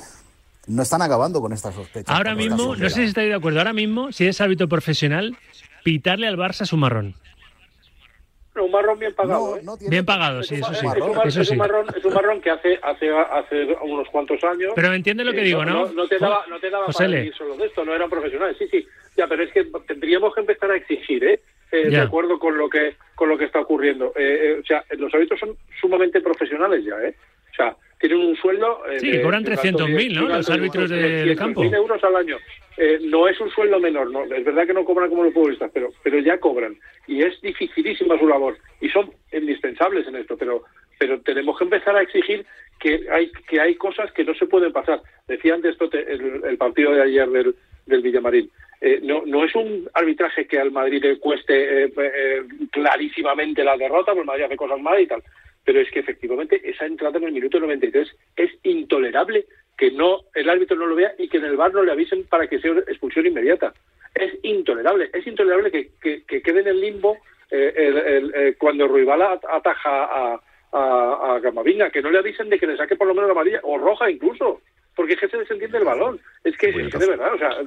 no 0.68 0.84
están 0.84 1.02
acabando 1.02 1.42
con 1.42 1.54
estas 1.54 1.76
sospechas. 1.76 2.16
Ahora 2.16 2.36
mismo, 2.36 2.76
no 2.76 2.90
sé 2.90 2.96
si 2.96 3.04
estáis 3.04 3.30
de 3.30 3.36
acuerdo, 3.36 3.60
ahora 3.60 3.74
mismo, 3.74 4.12
si 4.12 4.24
eres 4.24 4.42
árbitro 4.42 4.68
profesional, 4.68 5.38
pitarle 5.84 6.28
al 6.28 6.38
Barça 6.38 6.62
es 6.62 6.74
un 6.74 6.80
marrón. 6.80 7.16
Un 8.54 8.70
marrón 8.70 9.00
bien 9.00 9.14
pagado, 9.14 9.52
No, 9.52 9.56
¿eh? 9.56 9.62
no 9.64 9.78
tiene- 9.78 9.92
Bien 9.92 10.06
pagado, 10.06 10.44
sí, 10.44 10.56
Es 10.56 10.62
un 10.68 10.76
eso 10.76 11.32
sí. 11.32 11.40
es 11.42 11.50
un 11.52 11.58
marrón, 11.58 11.86
es 11.96 12.04
un 12.04 12.14
marrón 12.14 12.42
que 12.42 12.50
hace, 12.50 12.78
hace, 12.84 13.10
hace 13.10 13.78
unos 13.82 14.10
cuantos 14.10 14.44
años. 14.44 14.74
Pero 14.76 14.94
entiende 14.94 15.24
lo 15.24 15.32
que 15.32 15.40
eh, 15.42 15.46
digo, 15.46 15.64
¿no? 15.64 15.88
No, 15.94 16.06
te 16.08 16.20
daba, 16.20 16.46
no 16.50 16.60
te 16.60 16.70
daba 16.70 16.88
para 16.88 17.08
vivir 17.08 17.34
solo 17.34 17.56
de 17.56 17.68
esto, 17.68 17.86
no 17.86 17.96
eran 17.96 18.10
profesionales. 18.10 18.58
Sí, 18.60 18.68
sí, 18.70 18.86
ya, 19.16 19.26
pero 19.28 19.44
es 19.44 19.54
que 19.54 19.64
tendríamos 19.88 20.34
que 20.36 20.42
empezar 20.42 20.70
a 20.72 20.76
exigir, 20.76 21.24
¿eh? 21.24 21.40
Eh, 21.72 21.90
de 21.90 21.98
acuerdo 22.02 22.38
con 22.38 22.58
lo 22.58 22.70
que 22.70 22.98
con 23.16 23.30
lo 23.30 23.38
que 23.38 23.46
está 23.46 23.62
ocurriendo. 23.62 24.08
Eh, 24.18 24.56
eh, 24.58 24.60
o 24.62 24.66
sea, 24.66 24.84
los 24.98 25.14
árbitros 25.14 25.40
son 25.40 25.56
sumamente 25.80 26.20
profesionales 26.20 26.84
ya, 26.84 26.96
¿eh? 27.02 27.16
O 27.52 27.56
sea, 27.56 27.76
tienen 28.02 28.20
un 28.28 28.36
sueldo... 28.36 28.82
eh, 28.90 29.00
Sí, 29.00 29.12
de- 29.12 29.22
cobran 29.22 29.44
de 29.44 29.52
un 29.52 29.58
alto 29.58 29.86
300.000, 29.86 30.08
de- 30.10 30.16
¿no? 30.20 30.28
Los 30.28 30.50
árbitros 30.50 30.90
de- 30.90 30.98
de 30.98 31.24
300.000 31.36 31.38
campo. 31.38 31.64
euros 31.64 32.04
al 32.04 32.16
año. 32.18 32.38
Eh, 32.78 33.00
no 33.04 33.28
es 33.28 33.40
un 33.40 33.50
sueldo 33.52 33.80
menor, 33.80 34.10
no, 34.12 34.24
es 34.24 34.44
verdad 34.46 34.66
que 34.66 34.74
no 34.74 34.84
cobran 34.86 35.10
como 35.10 35.24
los 35.24 35.34
futbolistas, 35.34 35.70
pero, 35.74 35.90
pero 36.04 36.20
ya 36.20 36.40
cobran. 36.40 36.76
Y 37.08 37.22
es 37.22 37.40
dificilísima 37.42 38.18
su 38.18 38.28
labor. 38.28 38.58
Y 38.80 38.90
son 38.90 39.12
indispensables 39.32 40.08
en 40.08 40.16
esto, 40.16 40.36
pero, 40.38 40.64
pero 40.98 41.20
tenemos 41.22 41.58
que 41.58 41.66
empezar 41.66 41.96
a 41.96 42.02
exigir 42.02 42.46
que 42.80 43.06
hay, 43.12 43.32
que 43.48 43.60
hay 43.60 43.76
cosas 43.76 44.12
que 44.14 44.24
no 44.24 44.34
se 44.36 44.48
pueden 44.48 44.72
pasar. 44.72 45.02
Decía 45.28 45.54
antes 45.54 45.78
Tote, 45.78 46.00
el, 46.12 46.42
el 46.44 46.58
partido 46.58 46.94
de 46.94 47.04
ayer 47.04 47.30
del, 47.30 47.56
del 47.86 48.02
Villamarín. 48.02 48.50
Eh, 48.80 49.00
no, 49.04 49.22
no 49.28 49.44
es 49.44 49.54
un 49.54 49.88
arbitraje 49.94 50.48
que 50.48 50.58
al 50.58 50.72
Madrid 50.72 51.04
le 51.04 51.20
cueste 51.20 51.84
eh, 51.84 51.92
eh, 51.96 52.42
clarísimamente 52.72 53.64
la 53.64 53.78
derrota, 53.78 54.06
porque 54.14 54.22
el 54.22 54.26
Madrid 54.26 54.44
hace 54.46 54.56
cosas 54.58 54.80
mal 54.80 55.00
y 55.00 55.06
tal. 55.08 55.22
Pero 55.64 55.80
es 55.80 55.90
que 55.92 56.00
efectivamente 56.00 56.60
esa 56.64 56.86
entrada 56.86 57.18
en 57.20 57.26
el 57.26 57.32
minuto 57.34 57.60
93 57.60 58.10
es 58.36 58.52
intolerable 58.64 59.46
que 59.78 59.92
no 59.92 60.22
el 60.36 60.50
árbitro 60.50 60.76
no 60.78 60.88
lo 60.88 60.96
vea 60.96 61.14
y 61.18 61.28
que 61.28 61.38
en 61.38 61.46
el 61.46 61.58
bar 61.58 61.74
no 61.74 61.84
le 61.84 61.92
avisen 61.92 62.24
para 62.26 62.48
que 62.48 62.60
sea 62.60 62.72
expulsión 62.88 63.26
inmediata. 63.28 63.74
Es 64.16 64.34
intolerable, 64.44 65.10
es 65.14 65.26
intolerable 65.26 65.72
que, 65.72 65.92
que- 66.02 66.24
que 66.24 66.42
quede 66.42 66.62
en 66.62 66.68
el 66.68 66.82
limbo 66.82 67.18
eh, 67.50 67.74
el- 67.76 67.98
el- 67.98 68.34
eh, 68.36 68.56
cuando 68.58 68.88
Ruibala 68.88 69.34
at- 69.34 69.46
ataja 69.50 70.06
a, 70.06 70.40
a, 70.72 71.36
a 71.36 71.42
Camavinga, 71.42 71.90
que 71.90 72.02
no 72.02 72.10
le 72.12 72.20
avisen 72.20 72.50
de 72.50 72.58
que 72.58 72.68
le 72.68 72.78
saque 72.78 72.96
por 72.96 73.08
lo 73.08 73.14
menos 73.14 73.28
la 73.28 73.34
amarilla 73.34 73.60
o 73.64 73.78
roja 73.78 74.10
incluso, 74.10 74.62
porque 74.96 75.14
es 75.14 75.20
que 75.20 75.28
se 75.28 75.38
desentiende 75.38 75.78
el 75.78 75.84
balón. 75.86 76.20
Es 76.44 76.58
que, 76.58 76.68
es 76.70 76.92
que 76.94 76.98
de 76.98 77.08
verdad, 77.08 77.34
o 77.34 77.38
sea, 77.38 77.58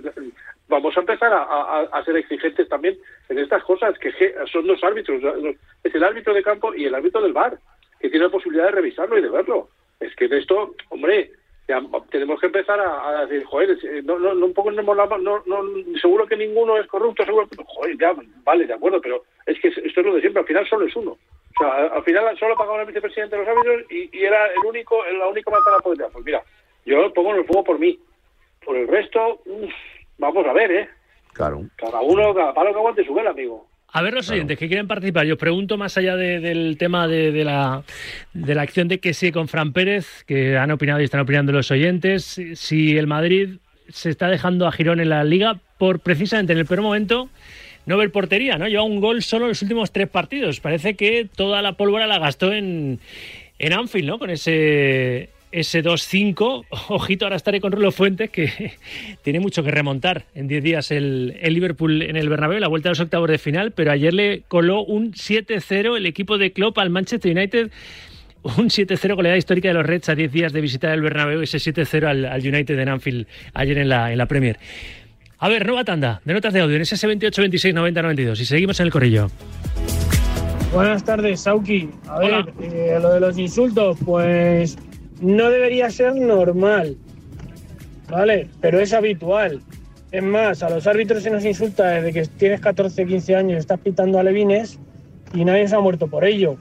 vamos 0.69 0.97
a 0.97 1.01
empezar 1.01 1.33
a, 1.33 1.43
a- 1.43 1.89
a 1.93 2.05
ser 2.05 2.17
exigentes 2.17 2.69
también 2.69 2.97
en 3.29 3.39
estas 3.39 3.63
cosas, 3.65 3.99
que 3.99 4.11
son 4.51 4.67
dos 4.67 4.83
árbitros, 4.83 5.23
es 5.83 5.95
el 5.95 6.05
árbitro 6.05 6.33
de 6.33 6.43
campo 6.43 6.75
y 6.75 6.87
el 6.87 6.95
árbitro 6.95 7.21
del 7.21 7.33
bar. 7.35 7.59
Que 8.05 8.11
tiene 8.11 8.27
la 8.27 8.31
posibilidad 8.31 8.67
de 8.67 8.73
revisarlo 8.73 9.19
y 9.19 9.23
de 9.23 9.31
verlo. 9.31 9.71
Es 9.99 10.15
que 10.15 10.27
esto, 10.27 10.75
hombre, 10.91 11.31
ya 11.67 11.81
tenemos 12.11 12.39
que 12.39 12.49
empezar 12.49 12.79
a, 12.79 13.25
decir, 13.25 13.47
joder, 13.47 13.79
no, 14.05 14.19
no, 14.19 14.35
no 14.35 14.45
un 14.45 14.53
poco 14.53 14.71
no, 14.71 14.83
no, 14.83 15.43
no, 15.47 15.99
seguro 16.03 16.27
que 16.27 16.37
ninguno 16.37 16.77
es 16.77 16.87
corrupto, 16.87 17.25
seguro 17.25 17.49
que, 17.49 17.57
joder, 17.67 17.97
ya, 17.99 18.15
vale, 18.45 18.67
de 18.67 18.75
acuerdo, 18.75 19.01
pero 19.01 19.23
es 19.47 19.59
que 19.59 19.69
esto 19.69 20.01
es 20.01 20.07
lo 20.07 20.17
de 20.17 20.21
siempre, 20.21 20.41
al 20.41 20.47
final 20.47 20.69
solo 20.69 20.87
es 20.87 20.95
uno. 20.95 21.13
O 21.13 21.59
sea, 21.59 21.87
al 21.87 22.05
final 22.05 22.39
solo 22.39 22.55
pagaba 22.57 22.83
el 22.83 22.89
vicepresidente 22.89 23.37
de 23.37 23.43
los 23.43 23.57
árbitros 23.57 23.91
y, 23.91 24.19
y, 24.19 24.25
era 24.25 24.49
el 24.49 24.67
único, 24.67 25.03
la 25.07 25.29
única 25.29 25.51
manzana 25.51 25.79
potencial. 25.79 26.11
Pues 26.13 26.27
mira, 26.27 26.43
yo 26.85 27.11
pongo 27.15 27.31
en 27.31 27.39
el 27.39 27.47
fuego 27.47 27.65
por 27.65 27.79
mí. 27.79 27.99
Por 28.67 28.77
el 28.77 28.87
resto, 28.87 29.41
vamos 30.19 30.47
a 30.47 30.53
ver, 30.53 30.71
¿eh? 30.73 30.89
Claro. 31.33 31.63
Cada 31.77 32.03
uno, 32.03 32.35
cada 32.35 32.53
palo 32.53 32.71
que 32.71 32.79
aguante 32.79 33.07
su 33.07 33.15
vela, 33.15 33.31
amigo. 33.31 33.67
A 33.97 34.03
ver 34.03 34.13
los 34.13 34.29
oyentes 34.29 34.59
que 34.59 34.67
quieren 34.67 34.89
participar. 34.89 35.25
Yo 35.25 35.39
pregunto 35.39 35.77
más 35.77 35.97
allá 35.97 36.17
del 36.17 36.77
tema 36.79 37.07
de, 37.07 37.31
de, 37.31 37.45
la, 37.45 37.85
de 38.33 38.55
la 38.57 38.63
acción 38.63 38.89
de 38.89 38.99
que 38.99 39.15
sí 39.15 39.31
con 39.31 39.47
Fran 39.47 39.73
Pérez, 39.73 40.25
que 40.27 40.59
han 40.59 40.73
opinado 40.73 41.01
y 41.01 41.05
están 41.05 41.21
opinando 41.21 41.53
los 41.53 41.71
oyentes, 41.71 42.41
si 42.55 42.99
el 42.99 43.07
Madrid 43.07 43.51
se 43.89 44.11
está 44.11 44.29
dejando 44.29 44.67
a 44.67 44.73
Girón 44.73 44.99
en 44.99 45.11
la 45.11 45.23
liga 45.23 45.61
por 45.79 46.01
precisamente 46.01 46.53
en 46.53 46.59
el 46.59 46.67
peor 46.67 46.83
momento 46.83 47.29
no 47.87 47.97
ver 47.97 48.11
portería, 48.11 48.59
¿no? 48.59 48.67
Lleva 48.67 48.83
un 48.83 49.01
gol 49.01 49.23
solo 49.23 49.45
en 49.45 49.51
los 49.51 49.63
últimos 49.63 49.93
tres 49.93 50.09
partidos. 50.09 50.59
Parece 50.59 50.95
que 50.95 51.29
toda 51.33 51.63
la 51.63 51.75
pólvora 51.75 52.09
la 52.09 52.19
gastó 52.19 52.53
en, 52.53 52.99
en 53.61 53.73
Anfield, 53.73 54.09
¿no? 54.09 54.19
Con 54.19 54.31
ese 54.31 55.31
ese 55.55 55.85
2-5. 55.85 56.67
Ojito, 56.89 57.25
ahora 57.25 57.37
estaré 57.37 57.61
con 57.61 57.73
Rulo 57.73 57.93
Fuentes, 57.93 58.31
que 58.31 58.73
tiene 59.23 59.41
mucho 59.41 59.63
que 59.63 59.71
remontar 59.71 60.25
en 60.35 60.49
10 60.49 60.63
días 60.63 60.91
el, 60.91 61.37
el, 61.41 61.55
Liverpool 61.55 62.03
en 62.03 62.17
el 62.17 62.29
Bernabéu, 62.29 62.59
la 62.59 62.69
vuelta 62.69 62.89
a 62.89 62.93
los 62.93 63.01
octavos 63.01 63.31
de 63.31 63.39
final, 63.39 63.71
pero 63.73 63.93
ayer 63.93 64.13
le 64.13 64.43
coló 64.49 64.83
un 64.83 65.13
7-0 65.13 65.97
el 65.97 66.07
equipo 66.07 66.39
de 66.39 66.53
Klopp 66.53 66.79
al 66.79 66.91
Manchester 66.91 67.37
United. 67.37 67.71
Un 68.43 68.69
7-0 68.69 69.15
goleada 69.15 69.39
histórica 69.39 69.69
de 69.69 69.75
los 69.75 69.87
Reds 69.87 70.11
a 70.11 70.15
10 70.15 70.31
días 70.31 70.53
de 70.53 70.61
visitar 70.61 70.93
el 70.93 71.01
Bernabéu, 71.01 71.41
ese 71.41 71.57
7-0 71.57 72.05
al, 72.05 72.25
al, 72.27 72.47
United 72.47 72.79
en 72.79 72.89
Anfield 72.91 73.27
ayer 73.55 73.79
en 73.79 73.89
la, 73.89 74.13
en 74.13 74.19
la 74.19 74.27
Premier. 74.27 74.59
A 75.39 75.49
ver, 75.49 75.65
nueva 75.65 75.85
tanda 75.85 76.21
de 76.25 76.35
notas 76.35 76.53
de 76.53 76.61
audio 76.61 76.77
en 76.77 76.83
ese 76.83 77.07
28 77.07 77.41
26 77.41 77.75
90 77.75 78.03
92 78.03 78.41
y 78.41 78.45
seguimos 78.45 78.81
en 78.81 78.87
el 78.87 78.93
corrillo. 78.93 79.31
Buenas 80.75 81.05
tardes, 81.05 81.41
Sauki. 81.41 81.89
A 82.09 82.19
ver, 82.19 82.53
eh, 82.61 82.99
lo 83.01 83.13
de 83.13 83.21
los 83.21 83.39
insultos, 83.39 83.97
pues 84.05 84.77
no 85.21 85.51
debería 85.51 85.91
ser 85.91 86.15
normal, 86.15 86.97
¿vale? 88.11 88.49
Pero 88.61 88.81
es 88.81 88.93
habitual. 88.93 89.61
Es 90.11 90.23
más, 90.23 90.63
a 90.63 90.71
los 90.71 90.87
árbitros 90.87 91.23
se 91.23 91.31
nos 91.31 91.45
insulta 91.45 91.89
desde 91.89 92.13
que 92.13 92.27
tienes 92.39 92.61
14, 92.61 93.05
15 93.05 93.37
años, 93.37 93.59
estás 93.59 93.81
pitando 93.81 94.19
alevines 94.19 94.79
y 95.33 95.45
nadie 95.45 95.67
se 95.67 95.75
ha 95.75 95.81
muerto 95.81 96.07
por 96.07 96.25
ello. 96.25 96.57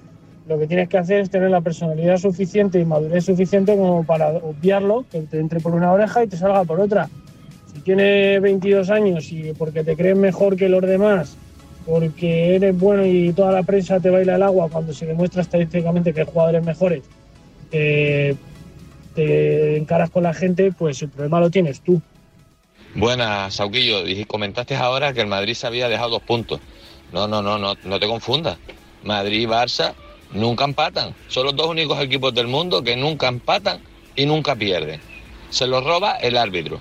Lo 0.47 0.59
que 0.59 0.67
tienes 0.67 0.89
que 0.89 0.97
hacer 0.97 1.21
es 1.21 1.29
tener 1.29 1.51
la 1.51 1.61
personalidad 1.61 2.17
suficiente 2.17 2.79
y 2.79 2.85
madurez 2.85 3.25
suficiente 3.25 3.77
como 3.77 4.03
para 4.05 4.29
obviarlo, 4.29 5.05
que 5.09 5.21
te 5.21 5.39
entre 5.39 5.59
por 5.59 5.73
una 5.73 5.91
oreja 5.91 6.23
y 6.23 6.27
te 6.27 6.35
salga 6.35 6.63
por 6.63 6.79
otra. 6.79 7.07
Si 7.73 7.79
tienes 7.81 8.41
22 8.41 8.89
años 8.89 9.31
y 9.31 9.53
porque 9.53 9.83
te 9.83 9.95
crees 9.95 10.17
mejor 10.17 10.55
que 10.55 10.67
los 10.67 10.81
demás, 10.81 11.37
porque 11.85 12.55
eres 12.55 12.77
bueno 12.77 13.05
y 13.05 13.31
toda 13.33 13.51
la 13.51 13.63
prensa 13.63 13.99
te 13.99 14.09
baila 14.09 14.35
el 14.35 14.43
agua 14.43 14.69
cuando 14.69 14.93
se 14.93 15.05
demuestra 15.05 15.41
estadísticamente 15.41 16.13
que 16.13 16.21
hay 16.21 16.27
jugadores 16.27 16.63
mejores, 16.63 17.03
eh, 17.73 18.35
te 19.15 19.77
encaras 19.77 20.09
con 20.09 20.23
la 20.23 20.33
gente, 20.33 20.71
pues 20.71 21.01
el 21.01 21.09
problema 21.09 21.39
lo 21.39 21.49
tienes 21.49 21.81
tú. 21.81 22.01
Buenas, 22.95 23.55
Sauquillo. 23.55 24.03
Comentaste 24.27 24.75
ahora 24.75 25.13
que 25.13 25.21
el 25.21 25.27
Madrid 25.27 25.55
se 25.55 25.67
había 25.67 25.89
dejado 25.89 26.11
dos 26.11 26.21
puntos. 26.21 26.59
No, 27.11 27.27
no, 27.27 27.41
no, 27.41 27.57
no, 27.57 27.75
no 27.83 27.99
te 27.99 28.07
confundas. 28.07 28.57
Madrid 29.03 29.41
y 29.41 29.45
Barça 29.45 29.93
nunca 30.31 30.63
empatan. 30.63 31.13
Son 31.27 31.45
los 31.45 31.55
dos 31.55 31.67
únicos 31.67 31.99
equipos 31.99 32.33
del 32.33 32.47
mundo 32.47 32.83
que 32.83 32.95
nunca 32.95 33.27
empatan 33.27 33.81
y 34.15 34.25
nunca 34.25 34.55
pierden. 34.55 35.01
Se 35.49 35.67
los 35.67 35.83
roba 35.83 36.17
el 36.17 36.37
árbitro. 36.37 36.79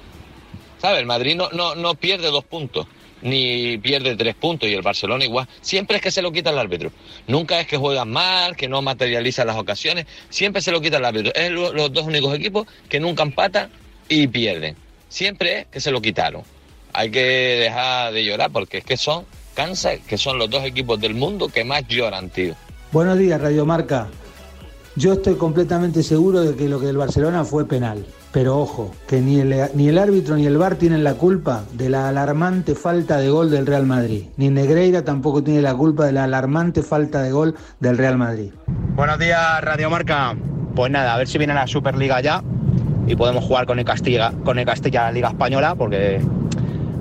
¿Sabes? 0.79 1.01
El 1.01 1.07
Madrid 1.07 1.37
no, 1.37 1.51
no, 1.51 1.75
no 1.75 1.95
pierde 1.95 2.31
dos 2.31 2.45
puntos 2.45 2.87
ni 3.23 3.79
pierde 3.79 4.16
tres 4.16 4.35
puntos 4.35 4.68
y 4.68 4.75
el 4.75 4.83
Barcelona 4.83 5.25
igual. 5.25 5.49
Siempre 5.61 5.97
es 5.97 6.03
que 6.03 6.11
se 6.11 6.23
lo 6.23 6.33
quita 6.33 6.51
el 6.51 6.59
árbitro. 6.59 6.90
Nunca 7.27 7.61
es 7.61 7.66
que 7.66 7.77
juegan 7.77 8.11
mal, 8.11 8.57
que 8.57 8.68
no 8.68 8.83
materializa 8.83 9.44
las 9.44 9.57
ocasiones. 9.57 10.07
Siempre 10.29 10.61
se 10.62 10.73
lo 10.73 10.81
quita 10.81 10.99
el 10.99 11.05
árbitro. 11.05 11.33
Es 11.35 11.51
los 11.51 11.92
dos 11.92 12.05
únicos 12.05 12.35
equipos 12.35 12.66
que 12.88 13.01
nunca 13.01 13.23
empatan 13.23 13.70
y 14.09 14.27
pierden. 14.27 14.77
Siempre 15.09 15.61
es 15.61 15.66
que 15.66 15.81
se 15.81 15.90
lo 15.90 16.01
quitaron. 16.01 16.42
Hay 16.92 17.11
que 17.11 17.20
dejar 17.20 18.12
de 18.12 18.25
llorar 18.25 18.51
porque 18.51 18.79
es 18.79 18.85
que 18.85 18.97
son, 18.97 19.25
cansa, 19.55 19.97
que 19.99 20.18
son 20.18 20.38
los 20.38 20.51
dos 20.51 20.64
equipos 20.64 21.01
del 21.01 21.14
mundo 21.14 21.49
que 21.49 21.64
más 21.64 21.87
lloran, 21.88 22.29
tío. 22.29 22.55
Buenos 22.92 23.18
días, 23.18 23.40
Radio 23.40 23.64
Marca. 23.64 24.09
Yo 24.94 25.14
estoy 25.14 25.37
completamente 25.37 26.02
seguro 26.02 26.42
de 26.42 26.55
que 26.55 26.68
lo 26.68 26.78
que 26.78 26.90
el 26.90 26.98
Barcelona 26.98 27.44
fue 27.44 27.66
penal. 27.66 28.05
Pero 28.31 28.59
ojo, 28.59 28.90
que 29.09 29.22
ni 29.22 29.40
el, 29.40 29.55
ni 29.74 29.88
el 29.88 29.96
árbitro 29.96 30.37
ni 30.37 30.44
el 30.44 30.59
VAR 30.59 30.76
tienen 30.76 31.02
la 31.02 31.14
culpa 31.14 31.64
de 31.72 31.88
la 31.88 32.09
alarmante 32.09 32.74
falta 32.74 33.16
de 33.16 33.31
gol 33.31 33.50
del 33.50 33.66
Real 33.66 33.87
Madrid. 33.87 34.24
Ni 34.37 34.50
Negreira 34.50 35.02
tampoco 35.02 35.42
tiene 35.42 35.62
la 35.62 35.74
culpa 35.74 36.05
de 36.05 36.12
la 36.12 36.24
alarmante 36.24 36.83
falta 36.83 37.22
de 37.22 37.33
gol 37.33 37.55
del 37.81 37.96
Real 37.96 38.18
Madrid. 38.18 38.52
Buenos 38.94 39.18
días, 39.18 39.62
Radio 39.62 39.88
Marca. 39.88 40.37
Pues 40.74 40.92
nada, 40.92 41.14
a 41.14 41.18
ver 41.18 41.26
si 41.26 41.38
viene 41.38 41.55
la 41.55 41.66
Superliga 41.66 42.20
ya 42.20 42.42
y 43.07 43.16
podemos 43.16 43.44
jugar 43.44 43.64
con 43.64 43.78
el 43.78 43.87
Castilla, 43.87 44.31
con 44.44 44.59
el 44.59 44.66
Castilla 44.66 45.11
Liga 45.11 45.28
Española, 45.28 45.74
porque 45.74 46.20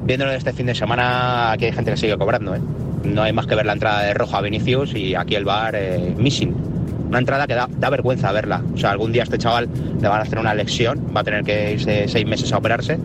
viéndolo 0.06 0.32
este 0.32 0.54
fin 0.54 0.66
de 0.66 0.76
semana 0.76 1.52
aquí 1.52 1.66
hay 1.66 1.74
gente 1.74 1.92
que 1.92 1.98
sigue 1.98 2.18
cobrando. 2.18 2.56
¿eh? 2.56 2.62
No 3.04 3.22
hay 3.24 3.34
más 3.34 3.48
que 3.48 3.56
ver 3.56 3.66
la 3.66 3.74
entrada 3.74 4.04
de 4.04 4.14
Rojo 4.14 4.38
a 4.38 4.42
Vinicius 4.42 4.96
y 4.96 5.14
aquí 5.14 5.36
el 5.36 5.44
bar 5.44 5.76
eh, 5.76 6.16
missing 6.18 6.71
una 7.12 7.20
entrada 7.20 7.46
que 7.46 7.56
da, 7.56 7.68
da, 7.70 7.90
vergüenza 7.90 8.32
verla. 8.32 8.62
O 8.74 8.78
sea, 8.78 8.92
algún 8.92 9.12
día 9.12 9.24
este 9.24 9.38
chaval 9.38 9.68
le 10.02 10.08
van 10.08 10.20
a 10.20 10.24
hacer 10.24 10.40
una 10.40 10.54
lección, 10.56 11.12
va 11.14 11.20
a 11.20 11.24
tener 11.26 11.44
que 11.44 11.74
irse 11.74 12.08
seis 12.08 12.26
meses 12.26 12.54
a 12.54 12.58
operarse 12.58 12.98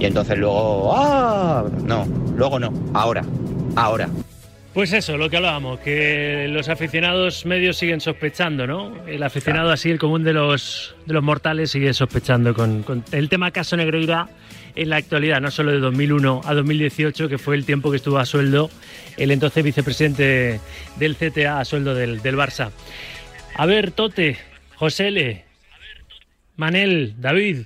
y 0.00 0.04
entonces 0.04 0.36
luego, 0.36 0.92
¡ah! 0.96 1.64
No, 1.84 2.04
luego 2.36 2.58
no, 2.58 2.72
ahora, 2.92 3.22
ahora. 3.76 4.08
Pues 4.74 4.92
eso, 4.92 5.16
lo 5.16 5.30
que 5.30 5.36
hablábamos, 5.36 5.78
que 5.78 6.48
los 6.50 6.68
aficionados 6.68 7.46
medios 7.46 7.76
siguen 7.76 8.00
sospechando, 8.00 8.66
¿no? 8.66 8.92
El 9.06 9.22
aficionado 9.22 9.66
claro. 9.66 9.74
así, 9.74 9.90
el 9.90 10.00
común 10.00 10.24
de 10.24 10.32
los, 10.32 10.96
de 11.06 11.14
los 11.14 11.22
mortales, 11.22 11.70
sigue 11.70 11.94
sospechando 11.94 12.54
con, 12.54 12.82
con 12.82 13.04
el 13.12 13.28
tema 13.28 13.52
caso 13.52 13.76
Negreira 13.76 14.28
en 14.74 14.88
la 14.88 14.96
actualidad, 14.96 15.40
no 15.40 15.52
solo 15.52 15.70
de 15.70 15.78
2001 15.78 16.40
a 16.44 16.54
2018, 16.54 17.28
que 17.28 17.38
fue 17.38 17.54
el 17.54 17.64
tiempo 17.64 17.90
que 17.90 17.98
estuvo 17.98 18.18
a 18.18 18.26
sueldo 18.26 18.70
el 19.16 19.30
entonces 19.30 19.62
vicepresidente 19.62 20.60
del 20.96 21.16
CTA 21.16 21.60
a 21.60 21.64
sueldo 21.64 21.94
del, 21.94 22.22
del 22.22 22.36
Barça. 22.36 22.70
A 23.54 23.66
ver, 23.66 23.90
Tote, 23.90 24.38
Josele, 24.76 25.44
Manel, 26.56 27.14
David, 27.18 27.64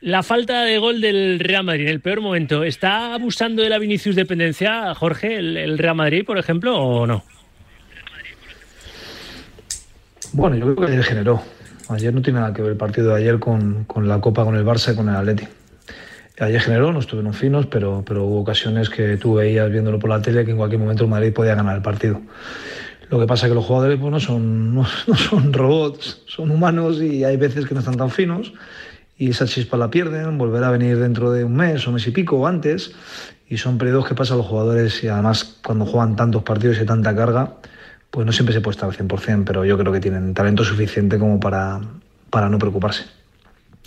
la 0.00 0.22
falta 0.22 0.62
de 0.62 0.78
gol 0.78 1.00
del 1.00 1.38
Real 1.38 1.64
Madrid 1.64 1.82
en 1.82 1.88
el 1.88 2.00
peor 2.00 2.20
momento, 2.20 2.64
¿está 2.64 3.14
abusando 3.14 3.62
de 3.62 3.68
la 3.68 3.78
Vinicius 3.78 4.16
dependencia, 4.16 4.94
Jorge, 4.94 5.36
el, 5.36 5.78
Real 5.78 5.94
Madrid, 5.94 6.24
por 6.24 6.38
ejemplo, 6.38 6.76
o 6.76 7.06
no? 7.06 7.22
Bueno, 10.32 10.56
yo 10.56 10.64
creo 10.64 10.76
que 10.76 10.92
ayer 10.92 11.04
generó. 11.04 11.42
Ayer 11.88 12.14
no 12.14 12.22
tiene 12.22 12.40
nada 12.40 12.54
que 12.54 12.62
ver 12.62 12.72
el 12.72 12.78
partido 12.78 13.10
de 13.10 13.20
ayer 13.20 13.38
con, 13.38 13.84
con 13.84 14.08
la 14.08 14.20
Copa, 14.20 14.44
con 14.44 14.56
el 14.56 14.64
Barça 14.64 14.92
y 14.92 14.96
con 14.96 15.08
el 15.08 15.16
Atleti. 15.16 15.46
Ayer 16.40 16.60
generó, 16.60 16.92
no 16.92 17.00
estuvieron 17.00 17.34
finos, 17.34 17.66
pero, 17.66 18.02
pero 18.06 18.24
hubo 18.24 18.40
ocasiones 18.40 18.88
que 18.88 19.18
tú 19.18 19.34
veías 19.34 19.70
viéndolo 19.70 19.98
por 19.98 20.08
la 20.08 20.22
tele 20.22 20.44
que 20.44 20.52
en 20.52 20.56
cualquier 20.56 20.80
momento 20.80 21.04
el 21.04 21.10
Madrid 21.10 21.32
podía 21.32 21.54
ganar 21.54 21.76
el 21.76 21.82
partido. 21.82 22.20
Lo 23.12 23.20
que 23.20 23.26
pasa 23.26 23.44
es 23.44 23.50
que 23.50 23.54
los 23.54 23.66
jugadores 23.66 23.98
pues, 24.00 24.10
no, 24.10 24.18
son, 24.18 24.74
no, 24.74 24.86
no, 25.06 25.14
son 25.14 25.52
robots, 25.52 26.22
son 26.26 26.50
humanos 26.50 27.02
y 27.02 27.24
hay 27.24 27.36
veces 27.36 27.66
que 27.66 27.74
no 27.74 27.80
están 27.80 27.98
tan 27.98 28.10
finos 28.10 28.54
y 29.18 29.28
esa 29.28 29.44
chispa 29.44 29.76
la 29.76 29.90
pierden, 29.90 30.38
volverá 30.38 30.68
a 30.68 30.70
venir 30.70 30.96
dentro 30.96 31.30
de 31.30 31.44
un 31.44 31.54
mes 31.54 31.86
o 31.86 31.92
mes 31.92 32.06
y 32.06 32.10
pico 32.10 32.38
o 32.38 32.46
antes 32.46 32.96
y 33.50 33.58
son 33.58 33.76
periodos 33.76 34.08
que 34.08 34.14
pasan 34.14 34.38
los 34.38 34.46
jugadores 34.46 35.04
y 35.04 35.08
además 35.08 35.60
cuando 35.62 35.84
juegan 35.84 36.16
tantos 36.16 36.42
partidos 36.42 36.80
y 36.80 36.86
tanta 36.86 37.14
carga, 37.14 37.52
pues 38.10 38.24
no 38.24 38.32
siempre 38.32 38.54
se 38.54 38.62
puede 38.62 38.76
estar 38.76 38.88
al 38.88 38.96
100%, 38.96 39.44
pero 39.46 39.66
yo 39.66 39.76
creo 39.76 39.92
que 39.92 40.00
tienen 40.00 40.32
talento 40.32 40.64
suficiente 40.64 41.18
como 41.18 41.38
para, 41.38 41.82
para 42.30 42.48
no 42.48 42.58
preocuparse. 42.58 43.04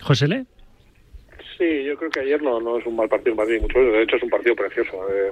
José 0.03 0.27
Le. 0.27 0.45
Sí, 1.57 1.83
yo 1.83 1.97
creo 1.97 2.11
que 2.11 2.19
ayer 2.19 2.43
no, 2.43 2.61
no 2.61 2.77
es 2.77 2.85
un 2.85 2.95
mal 2.95 3.09
partido 3.09 3.35
Madrid, 3.35 3.59
mucho 3.59 3.79
de 3.79 4.03
hecho 4.03 4.17
es 4.17 4.23
un 4.23 4.29
partido 4.29 4.55
precioso. 4.55 4.91
Eh, 5.09 5.31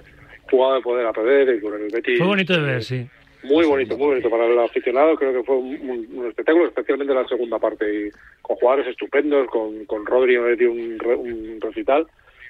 jugado 0.49 0.75
de 0.75 0.81
poder 0.81 1.05
a 1.05 1.13
perder 1.13 1.57
y 1.57 1.61
con 1.61 1.73
el 1.79 1.89
Betis. 1.91 2.17
Fue 2.17 2.27
bonito 2.27 2.53
de 2.53 2.59
ver, 2.59 2.83
sí. 2.83 3.07
Muy 3.43 3.65
bonito, 3.65 3.97
muy 3.97 4.07
bonito 4.07 4.29
para 4.29 4.45
el 4.45 4.57
aficionado. 4.59 5.15
Creo 5.15 5.33
que 5.33 5.43
fue 5.43 5.57
un, 5.57 6.09
un 6.13 6.27
espectáculo, 6.27 6.67
especialmente 6.67 7.13
la 7.13 7.27
segunda 7.27 7.59
parte, 7.59 8.07
y 8.07 8.11
con 8.41 8.55
jugadores 8.55 8.87
estupendos, 8.87 9.47
con, 9.49 9.85
con 9.85 10.05
Rodri 10.05 10.37
dio 10.55 10.71
un, 10.71 10.97
un 11.03 11.59
recital, 11.59 12.07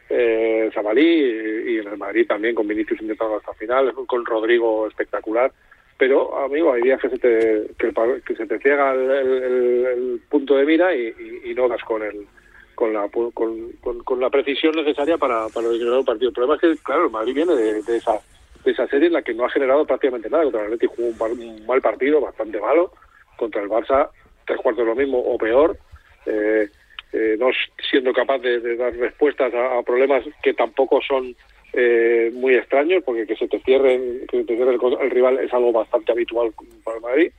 eh, 0.10 0.70
Zabalí 0.74 1.02
y, 1.02 1.74
y, 1.74 1.78
en 1.80 1.88
el 1.88 1.98
Madrid 1.98 2.28
también, 2.28 2.54
con 2.54 2.68
Vinicius 2.68 3.02
intentando 3.02 3.38
hasta 3.38 3.54
final, 3.54 3.94
con 4.06 4.26
Rodrigo 4.26 4.88
espectacular. 4.88 5.52
Pero, 5.98 6.38
amigo, 6.38 6.74
hay 6.74 6.82
días 6.82 7.02
que 7.02 7.10
se 7.10 7.18
te, 7.18 7.68
que, 7.78 7.88
el, 7.88 8.24
que 8.24 8.36
se 8.36 8.46
te 8.46 8.60
ciega 8.60 8.94
el, 8.94 9.10
el, 9.10 9.86
el, 9.86 10.22
punto 10.30 10.56
de 10.56 10.66
mira 10.66 10.96
y, 10.96 11.08
y, 11.08 11.52
y 11.52 11.54
no 11.56 11.68
das 11.68 11.84
con 11.84 12.04
el 12.04 12.28
con 12.76 12.92
la 12.92 13.08
con, 13.10 13.32
con, 13.32 14.00
con, 14.04 14.20
la 14.20 14.32
precisión 14.32 14.74
necesaria 14.76 15.18
para, 15.18 15.48
para 15.50 15.68
el 15.68 16.06
partido. 16.06 16.30
El 16.30 16.34
problema 16.34 16.56
es 16.56 16.62
que, 16.62 16.84
claro, 16.84 17.06
el 17.06 17.12
Madrid 17.12 17.36
viene 17.36 17.56
de, 17.56 17.84
de 17.84 17.98
esa 17.98 18.20
esa 18.66 18.88
serie 18.88 19.08
en 19.08 19.14
la 19.14 19.22
que 19.22 19.34
no 19.34 19.46
ha 19.46 19.50
generado 19.50 19.86
prácticamente 19.86 20.30
nada. 20.30 20.44
Contra 20.44 20.62
el 20.62 20.74
Atleti 20.74 20.88
jugó 20.88 21.26
un, 21.26 21.66
mal 21.66 21.82
partido, 21.82 22.22
bastante 22.22 22.60
malo, 22.60 22.92
contra 23.38 23.62
el 23.62 23.70
Barça 23.70 24.10
tres 24.46 24.60
cuartos 24.60 24.86
lo 24.86 24.96
mismo 24.96 25.20
o 25.20 25.38
peor, 25.38 25.78
eh, 26.26 26.68
eh, 27.12 27.36
no 27.40 27.50
siendo 27.90 28.14
capaz 28.14 28.40
de, 28.40 28.76
dar 28.76 28.94
respuestas 28.96 29.54
a, 29.54 29.82
problemas 29.84 30.24
que 30.42 30.54
tampoco 30.54 31.00
son 31.02 31.36
eh, 31.74 32.32
muy 32.34 32.56
extraños, 32.56 33.04
porque 33.04 33.26
que 33.26 33.36
se 33.36 33.48
te 33.48 33.60
cierren, 33.60 34.26
que 34.28 34.44
te 34.44 34.56
cierre 34.56 34.74
el, 34.74 35.12
rival 35.12 35.40
es 35.40 35.54
algo 35.54 35.72
bastante 35.72 36.12
habitual 36.12 36.52
para 36.84 37.00
Madrid. 37.00 37.32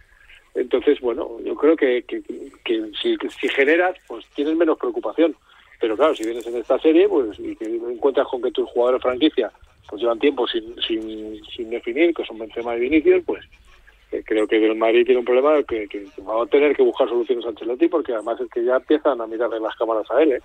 Entonces, 0.55 1.01
bueno, 1.01 1.39
yo 1.45 1.57
creo 1.57 1.77
que, 1.77 2.05
que, 2.05 2.23
si, 3.03 3.49
generas, 3.49 3.97
pues 4.07 4.25
tienes 4.35 4.55
menos 4.55 4.79
preocupación. 4.79 5.35
Pero 5.81 5.97
claro, 5.97 6.15
si 6.15 6.25
vienes 6.25 6.47
en 6.47 6.57
esta 6.57 6.79
serie, 6.79 7.09
pues 7.09 7.39
y 7.41 7.57
que 7.57 7.65
encuentras 7.65 8.29
con 8.29 8.41
que 8.41 8.53
tus 8.53 8.71
jugadores 8.71 9.03
franquicia 9.03 9.51
pues 9.89 10.03
llevan 10.03 10.19
tiempo 10.19 10.47
sin, 10.47 10.75
sin, 10.87 11.45
sin 11.45 11.71
definir, 11.71 12.15
que 12.15 12.25
son 12.25 12.39
Benzema 12.39 12.77
y 12.77 12.81
Vinicius, 12.81 13.23
pues 13.25 13.45
creo 14.23 14.47
que 14.47 14.65
el 14.65 14.77
Madrid 14.77 15.05
tiene 15.05 15.21
un 15.21 15.25
problema 15.25 15.63
que, 15.65 15.89
que, 15.89 16.07
va 16.23 16.43
a 16.43 16.47
tener 16.47 16.77
que 16.77 16.83
buscar 16.83 17.09
soluciones 17.09 17.45
a 17.45 17.49
Ancelotti 17.49 17.89
porque 17.89 18.13
además 18.13 18.41
es 18.41 18.49
que 18.51 18.65
ya 18.65 18.77
empiezan 18.77 19.21
a 19.21 19.27
mirarle 19.27 19.59
las 19.61 19.75
cámaras 19.77 20.09
a 20.11 20.23
él. 20.23 20.33
¿eh? 20.33 20.41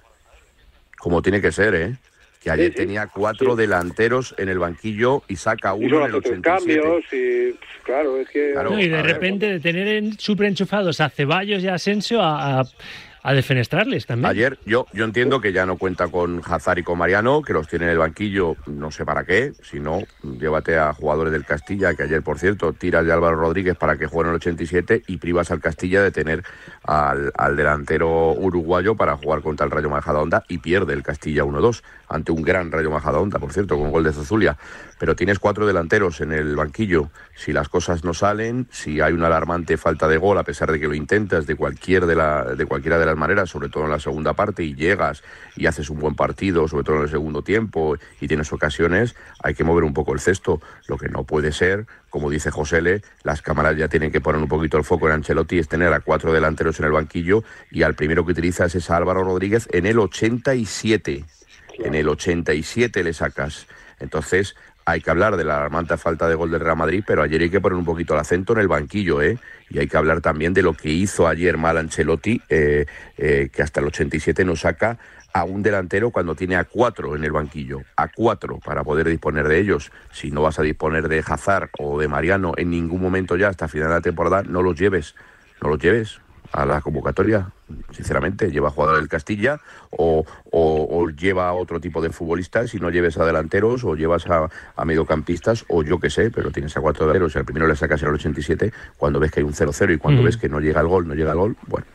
Como 0.98 1.22
tiene 1.22 1.42
que 1.42 1.52
ser, 1.52 1.76
¿eh? 1.76 1.96
Que 2.42 2.50
ayer 2.50 2.74
tenía 2.74 3.08
cuatro 3.08 3.58
delanteros 3.58 4.34
en 4.38 4.48
el 4.48 4.60
banquillo 4.60 5.24
y 5.28 5.36
saca 5.36 5.74
uno 5.74 6.00
en 6.00 6.06
el 6.06 6.16
87. 6.16 6.42
cambios 6.42 7.04
y 7.14 7.54
claro, 7.84 8.18
es 8.18 8.30
que... 8.30 8.56
y 8.80 8.88
de 8.88 9.04
repente 9.04 9.46
de 9.48 9.60
tener 9.60 10.16
súper 10.18 10.48
enchufados 10.48 11.02
a 11.02 11.10
Ceballos 11.10 11.62
y 11.62 11.68
a 11.68 11.74
Asensio 11.74 12.22
a 12.22 12.62
a 12.62 12.64
defenestrarles 13.24 14.06
también. 14.06 14.30
Ayer 14.30 14.60
yo, 14.66 14.86
yo 14.94 15.06
entiendo 15.06 15.42
que 15.42 15.52
ya 15.52 15.66
no 15.66 15.78
cuenta 15.78 16.08
con 16.08 16.42
Hazard 16.46 16.80
y 16.80 16.84
con 16.84 16.98
Mariano, 16.98 17.42
que 17.42 17.54
los 17.54 17.68
tiene 17.68 17.86
en 17.86 17.92
el 17.92 17.98
banquillo, 17.98 18.56
no 18.68 18.92
sé 18.92 19.06
para 19.06 19.24
qué, 19.24 19.54
si 19.62 19.80
no, 19.80 20.02
llévate 20.24 20.78
a 20.78 20.94
jugadores 20.94 21.34
del 21.34 21.46
Castilla, 21.46 21.94
que 21.94 22.04
ayer, 22.04 22.22
por 22.22 22.40
cierto, 22.40 22.74
tiras 22.74 23.06
de 23.06 23.12
Álvaro 23.12 23.36
Rodríguez 23.36 23.76
para 23.76 23.98
que 23.98 24.08
juegue 24.08 24.30
en 24.30 24.36
el 24.36 24.38
87 24.38 25.04
y 25.08 25.18
privas 25.18 25.52
al 25.52 25.60
Castilla 25.60 26.02
de 26.02 26.12
tener 26.12 26.44
al, 26.84 27.32
al 27.38 27.56
delantero 27.56 28.32
uruguayo 28.34 28.96
para 28.96 29.18
jugar 29.18 29.42
contra 29.42 29.66
el 29.66 29.72
Rayo 29.72 29.90
Majadahonda 29.90 30.44
y 30.48 30.60
pierde 30.60 30.94
el 30.94 31.04
Castilla 31.04 31.44
1-2 31.44 31.84
ante 32.08 32.32
un 32.32 32.42
gran 32.42 32.72
Rayo 32.72 32.90
Majadahonda, 32.90 33.40
por 33.40 33.54
cierto, 33.54 33.78
con 33.78 33.92
gol 33.92 34.04
de 34.04 34.14
Zozulia. 34.14 34.58
Pero 35.00 35.16
tienes 35.16 35.40
cuatro 35.40 35.66
delanteros 35.66 36.22
en 36.22 36.32
el 36.32 36.56
banquillo. 36.56 37.10
Si 37.36 37.52
las 37.54 37.70
cosas 37.70 38.04
no 38.04 38.14
salen, 38.14 38.68
si 38.70 39.02
hay 39.02 39.14
una 39.14 39.28
alarmante 39.28 39.78
falta 39.78 40.08
de 40.08 40.18
gol, 40.18 40.38
a 40.38 40.44
pesar 40.44 40.72
de 40.72 40.80
que 40.80 40.88
lo 40.88 40.94
intentas 40.94 41.48
de, 41.48 41.56
cualquier 41.56 42.06
de, 42.06 42.16
la, 42.16 42.44
de 42.44 42.66
cualquiera 42.66 43.00
de 43.00 43.06
las 43.06 43.18
maneras, 43.18 43.50
sobre 43.50 43.70
todo 43.70 43.86
en 43.86 43.92
la 43.92 44.00
segunda 44.00 44.34
parte, 44.34 44.64
y 44.64 44.76
llegas 44.76 45.24
y 45.56 45.66
haces 45.66 45.90
un 45.90 46.00
buen 46.00 46.16
partido, 46.16 46.68
sobre 46.68 46.84
todo 46.84 46.98
en 46.98 47.04
el 47.04 47.10
segundo 47.10 47.42
tiempo, 47.42 47.96
y 48.22 48.28
tienes 48.28 48.52
ocasiones, 48.54 49.16
hay 49.42 49.56
que 49.56 49.64
mover 49.64 49.84
un 49.84 49.94
poco 49.94 50.14
el 50.14 50.20
cesto. 50.20 50.62
Lo 50.88 50.98
que 50.98 51.10
no 51.10 51.24
puede 51.24 51.52
ser, 51.52 51.88
como 52.10 52.30
dice 52.30 52.52
José 52.52 52.82
Le, 52.82 53.02
las 53.24 53.42
cámaras 53.42 53.78
ya 53.78 53.88
tienen 53.88 54.12
que 54.12 54.22
poner 54.22 54.42
un 54.42 54.50
poquito 54.50 54.78
el 54.78 54.84
foco 54.84 55.08
en 55.08 55.14
Ancelotti, 55.14 55.58
es 55.58 55.68
tener 55.68 55.94
a 55.94 56.02
cuatro 56.02 56.34
delanteros 56.34 56.80
en 56.80 56.86
el 56.86 56.92
banquillo 56.92 57.44
y 57.72 57.84
al 57.84 57.96
primero 57.96 58.26
que 58.26 58.34
utilizas 58.34 58.76
es 58.76 58.90
a 58.90 58.98
Álvaro 58.98 59.24
Rodríguez 59.24 59.68
en 59.72 59.86
el 59.86 59.98
87 60.00 61.26
en 61.84 61.96
el 61.96 62.08
87 62.10 63.04
le 63.04 63.14
sacas. 63.14 63.68
Entonces, 64.00 64.56
hay 64.92 65.02
que 65.02 65.10
hablar 65.12 65.38
de 65.38 65.44
la 65.44 65.58
alarmante 65.58 65.98
falta 65.98 66.28
de 66.28 66.36
gol 66.36 66.50
del 66.50 66.62
Real 66.62 66.78
Madrid, 66.78 67.04
pero 67.06 67.22
ayer 67.22 67.42
hay 67.42 67.50
que 67.50 67.62
poner 67.62 67.78
un 67.78 67.86
poquito 67.86 68.14
el 68.14 68.20
acento 68.20 68.54
en 68.54 68.60
el 68.60 68.68
banquillo, 68.68 69.22
¿eh? 69.22 69.38
Y 69.70 69.78
hay 69.78 69.88
que 69.88 69.98
hablar 69.98 70.20
también 70.22 70.54
de 70.54 70.64
lo 70.64 70.74
que 70.74 70.90
hizo 70.90 71.28
ayer 71.28 71.58
mal 71.58 71.78
Ancelotti, 71.78 72.42
eh, 72.50 72.86
eh, 73.18 73.50
que 73.54 73.62
hasta 73.62 73.82
el 73.82 73.88
87 73.88 74.44
no 74.46 74.56
saca 74.56 74.98
a 75.32 75.44
un 75.44 75.62
delantero 75.62 76.10
cuando 76.10 76.34
tiene 76.34 76.56
a 76.56 76.64
cuatro 76.64 77.16
en 77.16 77.24
el 77.24 77.32
banquillo, 77.32 77.84
a 77.96 78.08
cuatro 78.08 78.60
para 78.60 78.84
poder 78.84 79.08
disponer 79.08 79.48
de 79.48 79.60
ellos. 79.60 79.92
Si 80.12 80.32
no 80.32 80.42
vas 80.42 80.58
a 80.58 80.64
disponer 80.64 81.08
de 81.08 81.24
Hazard 81.26 81.70
o 81.78 82.00
de 82.00 82.08
Mariano 82.08 82.54
en 82.58 82.72
ningún 82.72 83.02
momento 83.02 83.36
ya 83.36 83.50
hasta 83.50 83.68
final 83.68 83.90
de 83.90 83.94
la 83.94 84.02
temporada, 84.02 84.42
no 84.42 84.64
los 84.64 84.76
lleves, 84.80 85.14
no 85.62 85.70
los 85.70 85.78
lleves 85.78 86.20
a 86.52 86.66
la 86.66 86.82
convocatoria, 86.82 87.52
sinceramente, 87.92 88.52
lleva 88.52 88.70
a 88.70 88.72
jugador 88.72 88.98
del 88.98 89.08
Castilla 89.08 89.60
o, 89.92 90.26
lleva 91.18 91.50
a 91.50 91.54
otro 91.54 91.80
tipo 91.80 92.02
de 92.02 92.12
futbolistas 92.12 92.72
si 92.72 92.80
no 92.80 92.90
lleves 92.90 93.18
a 93.18 93.26
delanteros 93.26 93.84
o 93.84 93.96
llevas 93.96 94.26
a, 94.28 94.50
mediocampistas 94.86 95.66
o 95.68 95.84
yo 95.84 96.00
qué 96.00 96.10
sé, 96.10 96.32
pero 96.32 96.52
tienes 96.52 96.76
a 96.78 96.82
cuatro 96.82 97.06
delanteros 97.06 97.36
y 97.36 97.40
al 97.40 97.46
primero 97.46 97.68
le 97.68 97.76
sacas 97.76 98.02
en 98.02 98.10
el 98.10 98.16
87 98.16 98.74
cuando 98.98 99.20
ves 99.20 99.32
que 99.32 99.42
hay 99.42 99.46
un 99.46 99.54
0-0 99.54 99.94
y 99.94 99.98
cuando 99.98 100.22
mm. 100.22 100.26
ves 100.26 100.38
que 100.38 100.50
no 100.50 100.60
llega 100.60 100.82
el 100.82 100.88
gol, 100.88 101.08
no 101.08 101.14
llega 101.14 101.32
el 101.32 101.38
gol, 101.38 101.56
bueno, 101.68 101.86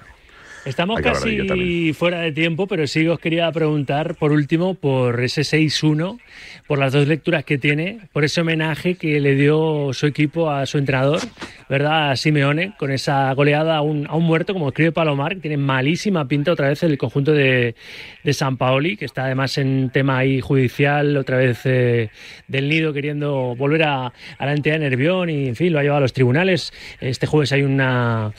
Estamos 0.64 1.02
casi 1.02 1.92
fuera 1.92 2.20
de 2.20 2.32
tiempo, 2.32 2.66
pero 2.66 2.86
sí 2.86 3.06
os 3.06 3.18
quería 3.18 3.52
preguntar, 3.52 4.14
por 4.14 4.32
último, 4.32 4.74
por 4.74 5.22
ese 5.22 5.42
6-1, 5.42 6.18
por 6.66 6.78
las 6.78 6.94
dos 6.94 7.06
lecturas 7.06 7.44
que 7.44 7.58
tiene, 7.58 7.98
por 8.12 8.24
ese 8.24 8.40
homenaje 8.40 8.94
que 8.94 9.20
le 9.20 9.34
dio 9.34 9.90
su 9.92 10.06
equipo 10.06 10.50
a 10.50 10.64
su 10.64 10.78
entrenador, 10.78 11.20
¿verdad? 11.68 12.12
A 12.12 12.16
Simeone, 12.16 12.72
con 12.78 12.90
esa 12.90 13.30
goleada 13.34 13.76
a 13.76 13.82
un, 13.82 14.06
a 14.06 14.16
un 14.16 14.24
muerto, 14.24 14.54
como 14.54 14.68
escribe 14.68 14.90
Palomar, 14.90 15.34
que 15.34 15.40
tiene 15.42 15.58
malísima 15.58 16.26
pinta 16.26 16.52
otra 16.52 16.70
vez 16.70 16.82
el 16.82 16.96
conjunto 16.96 17.32
de, 17.32 17.74
de 18.22 18.32
San 18.32 18.56
Paoli, 18.56 18.96
que 18.96 19.04
está 19.04 19.26
además 19.26 19.58
en 19.58 19.90
tema 19.90 20.16
ahí 20.16 20.40
judicial, 20.40 21.18
otra 21.18 21.36
vez 21.36 21.60
eh, 21.64 22.08
del 22.48 22.70
nido 22.70 22.94
queriendo 22.94 23.54
volver 23.54 23.82
a, 23.82 24.06
a 24.06 24.46
la 24.46 24.54
entidad 24.54 24.76
de 24.76 24.88
Nervión 24.90 25.28
y, 25.28 25.48
en 25.48 25.56
fin, 25.56 25.74
lo 25.74 25.78
ha 25.78 25.82
llevado 25.82 25.98
a 25.98 26.02
los 26.02 26.14
tribunales. 26.14 26.72
Este 27.00 27.26
jueves 27.26 27.52
hay 27.52 27.64
una 27.64 28.32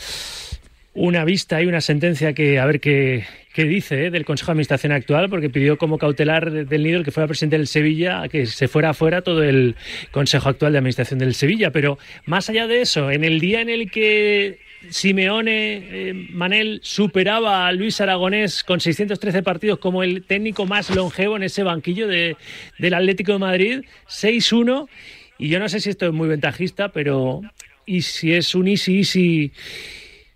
una 0.95 1.25
vista 1.25 1.62
y 1.62 1.67
una 1.67 1.81
sentencia 1.81 2.34
que 2.34 2.58
a 2.58 2.65
ver 2.65 2.79
qué, 2.79 3.25
qué 3.53 3.65
dice 3.65 4.05
eh, 4.05 4.12
del 4.12 4.25
Consejo 4.25 4.47
de 4.47 4.53
Administración 4.53 4.93
actual, 4.93 5.29
porque 5.29 5.49
pidió 5.49 5.77
como 5.77 5.97
cautelar 5.97 6.51
del 6.51 6.84
nido 6.84 6.97
el 6.97 7.03
que 7.03 7.12
fuera 7.12 7.27
presidente 7.27 7.58
del 7.58 7.67
Sevilla 7.67 8.27
que 8.29 8.45
se 8.45 8.67
fuera 8.69 8.91
afuera 8.91 9.21
todo 9.21 9.43
el 9.43 9.75
Consejo 10.12 10.49
actual 10.49 10.71
de 10.71 10.79
Administración 10.79 11.19
del 11.19 11.36
Sevilla. 11.36 11.71
Pero 11.71 11.99
más 12.25 12.49
allá 12.49 12.65
de 12.67 12.81
eso, 12.81 13.12
en 13.12 13.25
el 13.25 13.41
día 13.41 13.60
en 13.60 13.69
el 13.69 13.91
que 13.91 14.60
Simeone 14.89 15.49
eh, 15.49 16.13
Manel 16.31 16.79
superaba 16.81 17.67
a 17.67 17.73
Luis 17.73 17.99
Aragonés 17.99 18.63
con 18.63 18.79
613 18.79 19.43
partidos 19.43 19.79
como 19.79 20.01
el 20.01 20.23
técnico 20.23 20.65
más 20.65 20.89
longevo 20.95 21.36
en 21.36 21.43
ese 21.43 21.63
banquillo 21.63 22.08
de, 22.08 22.38
del 22.79 22.93
Atlético 22.93 23.34
de 23.34 23.39
Madrid, 23.39 23.81
6-1. 24.08 24.88
Y 25.39 25.49
yo 25.49 25.60
no 25.60 25.67
sé 25.67 25.81
si 25.81 25.89
esto 25.89 26.05
es 26.05 26.13
muy 26.13 26.29
ventajista, 26.29 26.89
pero 26.89 27.41
y 27.86 28.01
si 28.01 28.34
es 28.34 28.55
un 28.55 28.67
easy 28.69 28.99
easy 28.99 29.51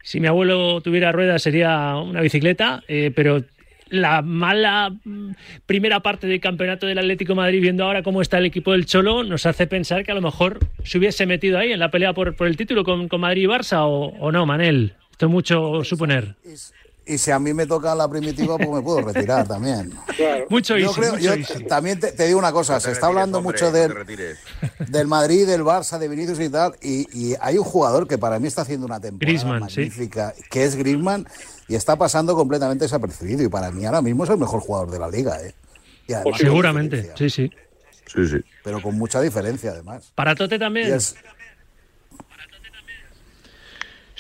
si 0.10 0.20
mi 0.20 0.26
abuelo 0.26 0.82
tuviera 0.82 1.12
ruedas 1.12 1.44
sería 1.44 1.96
una 1.98 2.22
bicicleta, 2.22 2.82
eh, 2.88 3.12
pero 3.16 3.44
la 3.90 4.24
mala 4.24 4.90
mm, 4.90 5.34
primera 5.68 6.00
parte 6.00 6.26
del 6.26 6.40
campeonato 6.40 6.88
del 6.88 6.98
Atlético 6.98 7.36
Madrid, 7.36 7.62
viendo 7.62 7.86
ahora 7.86 8.02
cómo 8.02 8.24
está 8.24 8.40
el 8.40 8.48
equipo 8.48 8.72
del 8.72 8.88
Cholo, 8.88 9.24
nos 9.24 9.46
hace 9.46 9.68
pensar 9.68 10.04
que 10.04 10.12
a 10.12 10.16
lo 10.16 10.22
mejor 10.22 10.62
se 10.84 10.98
hubiese 10.98 11.28
metido 11.28 11.60
ahí 11.60 11.72
en 11.72 11.78
la 11.78 11.92
pelea 11.92 12.14
por, 12.14 12.36
el 12.40 12.58
título 12.58 12.84
con, 12.84 13.08
Madrid 13.20 13.44
y 13.44 13.46
Barça 13.46 13.82
o, 13.84 14.32
no, 14.32 14.48
Manel. 14.48 14.96
Esto 15.12 15.28
es 15.28 15.32
mucho 15.32 15.84
suponer. 15.84 16.34
Y 17.10 17.18
si 17.18 17.32
a 17.32 17.40
mí 17.40 17.56
me 17.56 17.66
toca 17.66 17.96
la 17.96 18.08
primitiva, 18.08 18.56
pues 18.56 18.70
me 18.70 18.82
puedo 18.84 19.02
retirar 19.02 19.48
también. 19.48 19.92
Mucho 20.50 20.78
yo 20.78 20.94
También 21.68 22.00
te, 22.00 22.28
digo 22.28 22.38
una 22.38 22.52
cosa, 22.52 22.80
se 22.80 22.92
está 22.92 23.08
hablando 23.08 23.42
mucho 23.42 23.72
del, 23.72 23.96
del 24.88 25.08
Madrid, 25.08 25.48
del 25.48 25.64
Barça, 25.64 25.98
de 25.98 26.08
Vinicius 26.08 26.40
y 26.40 26.50
tal, 26.50 26.76
y, 26.82 27.34
hay 27.42 27.58
un 27.58 27.64
jugador 27.64 28.08
que 28.08 28.20
para 28.20 28.38
mí 28.38 28.48
está 28.48 28.62
haciendo 28.62 28.86
una 28.86 29.00
temporada 29.00 29.60
magnífica, 29.60 30.36
que 30.52 30.64
es 30.64 30.76
Griezmann, 30.76 31.28
y 31.68 31.74
está 31.74 31.96
pasando 31.96 32.36
completamente 32.36 32.86
desapercibido, 32.86 33.42
y 33.44 33.48
para 33.48 33.72
mí 33.72 33.86
ahora 33.86 34.04
mismo 34.04 34.24
es 34.24 34.30
el 34.30 34.38
mejor 34.38 34.60
jugador 34.60 34.92
de 34.92 35.00
la 35.00 35.10
liga. 35.10 35.36
¿eh? 35.42 35.56
Seguramente, 36.38 37.12
sí, 37.16 37.30
sí. 37.32 37.52
Sí, 38.06 38.28
sí. 38.28 38.38
Pero 38.64 38.82
con 38.82 38.98
mucha 38.98 39.20
diferencia, 39.22 39.72
además. 39.72 40.12
¿Para 40.14 40.36
Tote 40.36 40.60
también? 40.60 40.96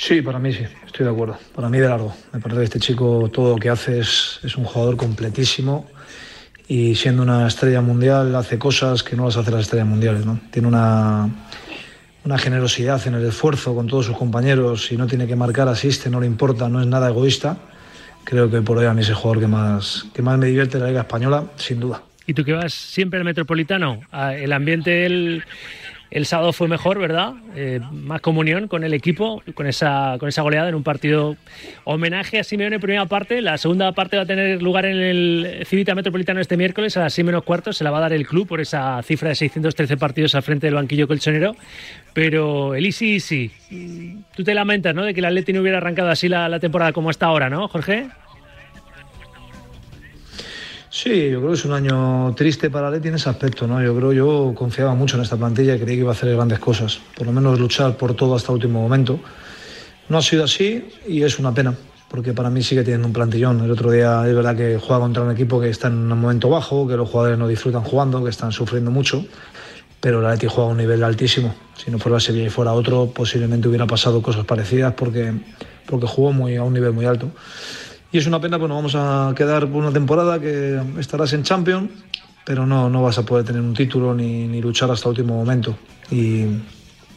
Sí, 0.01 0.21
para 0.21 0.39
mí 0.39 0.53
sí, 0.53 0.63
estoy 0.85 1.05
de 1.05 1.11
acuerdo. 1.11 1.37
Para 1.53 1.67
mí 1.67 1.77
de 1.77 1.89
largo. 1.89 2.15
Me 2.31 2.39
parece 2.39 2.59
que 2.59 2.63
este 2.63 2.79
chico 2.79 3.29
todo 3.33 3.55
lo 3.55 3.59
que 3.59 3.69
hace 3.69 3.99
es, 3.99 4.39
un 4.55 4.63
jugador 4.63 4.95
completísimo 4.95 5.89
y 6.69 6.95
siendo 6.95 7.21
una 7.21 7.45
estrella 7.45 7.81
mundial 7.81 8.33
hace 8.37 8.57
cosas 8.57 9.03
que 9.03 9.17
no 9.17 9.25
las 9.25 9.35
hace 9.35 9.51
las 9.51 9.63
estrellas 9.63 9.87
mundiales. 9.87 10.25
¿no? 10.25 10.39
Tiene 10.51 10.69
una, 10.69 11.29
una 12.23 12.37
generosidad 12.37 13.05
en 13.07 13.15
el 13.15 13.25
esfuerzo 13.25 13.75
con 13.75 13.87
todos 13.87 14.05
sus 14.05 14.17
compañeros 14.17 14.89
y 14.89 14.95
no 14.95 15.05
tiene 15.05 15.27
que 15.27 15.35
marcar, 15.35 15.67
asiste, 15.67 16.09
no 16.09 16.21
le 16.21 16.27
importa, 16.27 16.69
no 16.69 16.79
es 16.79 16.87
nada 16.87 17.09
egoísta. 17.09 17.57
Creo 18.23 18.49
que 18.49 18.61
por 18.61 18.77
hoy 18.77 18.85
a 18.85 18.93
mí 18.93 19.01
es 19.01 19.09
el 19.09 19.15
jugador 19.15 19.41
que 19.41 19.47
más, 19.47 20.05
que 20.13 20.21
más 20.21 20.37
me 20.37 20.45
divierte 20.45 20.77
en 20.77 20.83
la 20.83 20.89
Liga 20.89 21.01
Española, 21.01 21.43
sin 21.57 21.81
duda. 21.81 22.01
¿Y 22.25 22.33
tú 22.33 22.45
que 22.45 22.53
vas 22.53 22.73
siempre 22.73 23.19
al 23.19 23.25
Metropolitano? 23.25 23.99
El 24.13 24.53
ambiente, 24.53 25.05
el 25.05 25.43
el 26.11 26.25
sábado 26.25 26.53
fue 26.53 26.67
mejor, 26.67 26.97
¿verdad? 26.97 27.33
Eh, 27.55 27.79
más 27.91 28.21
comunión 28.21 28.67
con 28.67 28.83
el 28.83 28.93
equipo, 28.93 29.43
con 29.53 29.67
esa, 29.67 30.15
con 30.19 30.27
esa 30.27 30.41
goleada 30.41 30.69
en 30.69 30.75
un 30.75 30.83
partido 30.83 31.35
homenaje 31.83 32.39
a 32.39 32.43
Simeone 32.43 32.75
en 32.75 32.81
primera 32.81 33.05
parte. 33.05 33.41
La 33.41 33.57
segunda 33.57 33.91
parte 33.91 34.17
va 34.17 34.23
a 34.23 34.25
tener 34.25 34.61
lugar 34.61 34.85
en 34.85 34.97
el 34.97 35.63
Civita 35.65 35.93
Metropolitano 35.93 36.39
este 36.39 36.57
miércoles 36.57 36.97
a 36.97 37.01
las 37.01 37.13
6 37.13 37.25
menos 37.25 37.43
cuarto. 37.43 37.73
Se 37.73 37.83
la 37.83 37.91
va 37.91 37.99
a 37.99 38.01
dar 38.01 38.13
el 38.13 38.25
club 38.25 38.47
por 38.47 38.59
esa 38.59 39.01
cifra 39.03 39.29
de 39.29 39.35
613 39.35 39.97
partidos 39.97 40.33
al 40.33 40.41
frente 40.41 40.65
del 40.65 40.75
banquillo 40.75 41.07
colchonero. 41.07 41.55
Pero 42.13 42.73
el 42.73 42.85
Easy 42.85 43.13
Easy, 43.13 43.51
tú 44.35 44.43
te 44.43 44.55
lamentas, 44.55 44.95
¿no? 44.95 45.03
De 45.03 45.13
que 45.13 45.19
el 45.19 45.25
Atleti 45.25 45.53
no 45.53 45.61
hubiera 45.61 45.77
arrancado 45.77 46.09
así 46.09 46.27
la, 46.27 46.49
la 46.49 46.59
temporada 46.59 46.91
como 46.91 47.11
está 47.11 47.27
ahora, 47.27 47.51
¿no, 47.51 47.67
Jorge? 47.67 48.07
Sí, 50.91 51.29
yo 51.29 51.37
creo 51.37 51.49
que 51.51 51.55
es 51.55 51.65
un 51.65 51.73
año 51.73 52.33
triste 52.35 52.71
para 52.71 52.89
Leti 52.89 53.09
en 53.09 53.15
ese 53.15 53.29
aspecto, 53.29 53.67
¿no? 53.67 53.79
Yo 53.81 53.95
creo 53.95 54.11
yo 54.11 54.53
confiaba 54.55 54.95
mucho 54.95 55.17
en 55.17 55.23
esta 55.23 55.37
plantilla 55.37 55.75
y 55.75 55.79
creía 55.79 55.95
que 55.95 56.01
iba 56.01 56.09
a 56.09 56.13
hacer 56.13 56.33
grandes 56.35 56.57
cosas, 56.57 56.99
por 57.15 57.27
lo 57.27 57.31
menos 57.31 57.59
luchar 57.59 57.95
por 57.95 58.15
todo 58.15 58.33
hasta 58.35 58.51
el 58.51 58.55
último 58.55 58.81
momento. 58.81 59.19
No 60.09 60.17
ha 60.17 60.21
sido 60.23 60.45
así 60.45 60.89
y 61.07 61.21
es 61.21 61.37
una 61.37 61.53
pena, 61.53 61.75
porque 62.09 62.33
para 62.33 62.49
mí 62.49 62.63
sigue 62.63 62.81
teniendo 62.81 63.05
un 63.05 63.13
plantillón. 63.13 63.63
El 63.63 63.69
otro 63.69 63.91
día 63.91 64.27
es 64.27 64.33
verdad 64.33 64.55
que 64.55 64.79
juega 64.79 64.99
contra 64.99 65.21
un 65.21 65.31
equipo 65.31 65.61
que 65.61 65.69
está 65.69 65.89
en 65.89 66.11
un 66.11 66.19
momento 66.19 66.49
bajo, 66.49 66.87
que 66.87 66.97
los 66.97 67.07
jugadores 67.07 67.37
no 67.37 67.47
disfrutan 67.47 67.83
jugando, 67.83 68.23
que 68.23 68.31
están 68.31 68.51
sufriendo 68.51 68.89
mucho, 68.89 69.23
pero 69.99 70.21
el 70.21 70.25
Atleti 70.25 70.47
juega 70.47 70.69
a 70.69 70.71
un 70.71 70.77
nivel 70.77 71.03
altísimo. 71.03 71.53
Si 71.77 71.91
no 71.91 71.99
fuera 71.99 72.15
la 72.15 72.19
Sevilla 72.19 72.47
y 72.47 72.49
fuera 72.49 72.73
otro, 72.73 73.11
posiblemente 73.13 73.67
hubiera 73.67 73.85
pasado 73.85 74.23
cosas 74.23 74.43
parecidas 74.43 74.95
porque, 74.95 75.33
porque 75.85 76.07
jugó 76.07 76.33
muy, 76.33 76.55
a 76.55 76.63
un 76.63 76.73
nivel 76.73 76.93
muy 76.93 77.05
alto. 77.05 77.29
Y 78.11 78.17
es 78.17 78.25
una 78.25 78.41
pena, 78.41 78.57
pues 78.57 78.69
nos 78.69 78.77
vamos 78.77 78.95
a 78.95 79.33
quedar 79.35 79.67
por 79.67 79.83
una 79.83 79.93
temporada 79.93 80.39
que 80.39 80.79
estarás 80.99 81.31
en 81.33 81.43
Champions, 81.43 81.91
pero 82.43 82.65
no, 82.65 82.89
no 82.89 83.03
vas 83.03 83.19
a 83.19 83.25
poder 83.25 83.45
tener 83.45 83.61
un 83.61 83.75
título 83.75 84.15
ni, 84.15 84.47
ni 84.47 84.61
luchar 84.61 84.89
hasta 84.89 85.07
el 85.07 85.11
último 85.11 85.35
momento. 85.35 85.77
Y 86.09 86.45